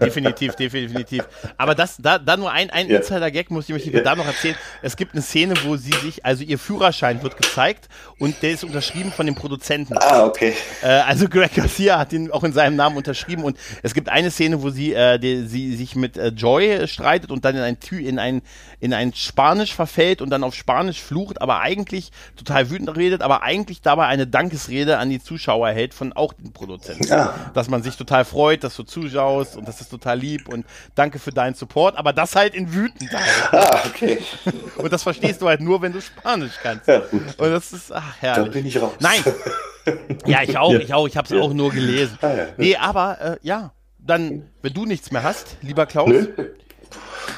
[0.00, 1.24] definitiv, definitiv.
[1.58, 2.98] Aber das, da, da nur ein, ein Ja.
[2.98, 4.00] Insider-Gag muss ich euch Ja.
[4.00, 4.56] da noch erzählen.
[4.80, 7.88] Es gibt eine Szene, wo sie sich, also ihr Führerschein wird gezeigt
[8.18, 9.94] und der ist unterschrieben von dem Produzenten.
[9.98, 10.54] Ah, okay.
[10.82, 14.30] Äh, also Greg Garcia hat ihn auch in seinem Namen unterschrieben und es gibt eine
[14.30, 17.76] Szene, wo sie, äh, die, sie sich mit äh, Joy streitet und dann in ein,
[17.90, 18.42] in ein
[18.80, 23.42] in ein Spanisch verfällt und dann auf Spanisch flucht, aber eigentlich total wütend redet, aber
[23.42, 27.12] eigentlich dabei eine Dankesrede an die Zuschauer hält von auch den Produzenten.
[27.12, 27.50] Ah.
[27.52, 31.18] Dass man sich total freut, dass du zuschaust und das ist total lieb und danke
[31.18, 33.52] für deinen Support, aber das halt in wütend halt.
[33.52, 34.18] Ah, okay.
[34.78, 36.88] Und das verstehst du halt nur, wenn du Spanisch kannst.
[36.88, 37.20] Ja, gut.
[37.38, 38.52] Und das ist, ach, Da herrlich.
[38.52, 38.92] bin ich raus.
[39.00, 39.22] Nein.
[40.24, 40.78] Ja, ich auch, Ja.
[40.78, 41.06] ich auch.
[41.06, 41.42] Ich habe es Ja.
[41.42, 42.16] auch nur gelesen.
[42.22, 42.46] Ah, ja.
[42.56, 46.28] Nee, aber äh, ja, dann, wenn du nichts mehr hast, lieber Klaus, Nö.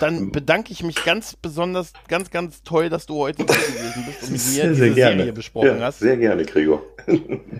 [0.00, 4.22] Dann bedanke ich mich ganz besonders, ganz, ganz toll, dass du heute hier gewesen bist
[4.22, 5.16] und mit mir Sehr, diese gerne.
[5.18, 5.98] Serie besprochen ja, hast.
[6.00, 6.82] Sehr gerne, Gregor.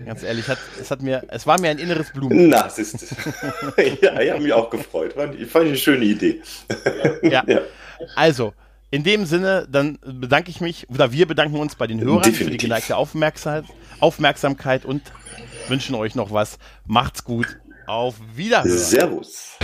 [0.05, 2.49] Ganz ehrlich, hat, es hat mir, es war mir ein inneres Blumen.
[2.49, 2.93] Na, es ist
[4.01, 5.13] Ja, ich habe mich auch gefreut.
[5.13, 6.41] Fand ich fand ich eine schöne Idee.
[7.23, 7.43] Ja.
[7.47, 7.61] Ja.
[8.15, 8.53] Also,
[8.91, 12.29] in dem Sinne, dann bedanke ich mich, oder wir bedanken uns bei den Hörern für
[12.29, 12.61] die Definitiv.
[12.61, 13.65] geneigte Aufmerksamkeit,
[13.99, 15.01] Aufmerksamkeit und
[15.67, 16.59] wünschen euch noch was.
[16.85, 17.57] Macht's gut.
[17.87, 18.77] Auf Wiederhören.
[18.77, 19.57] Servus.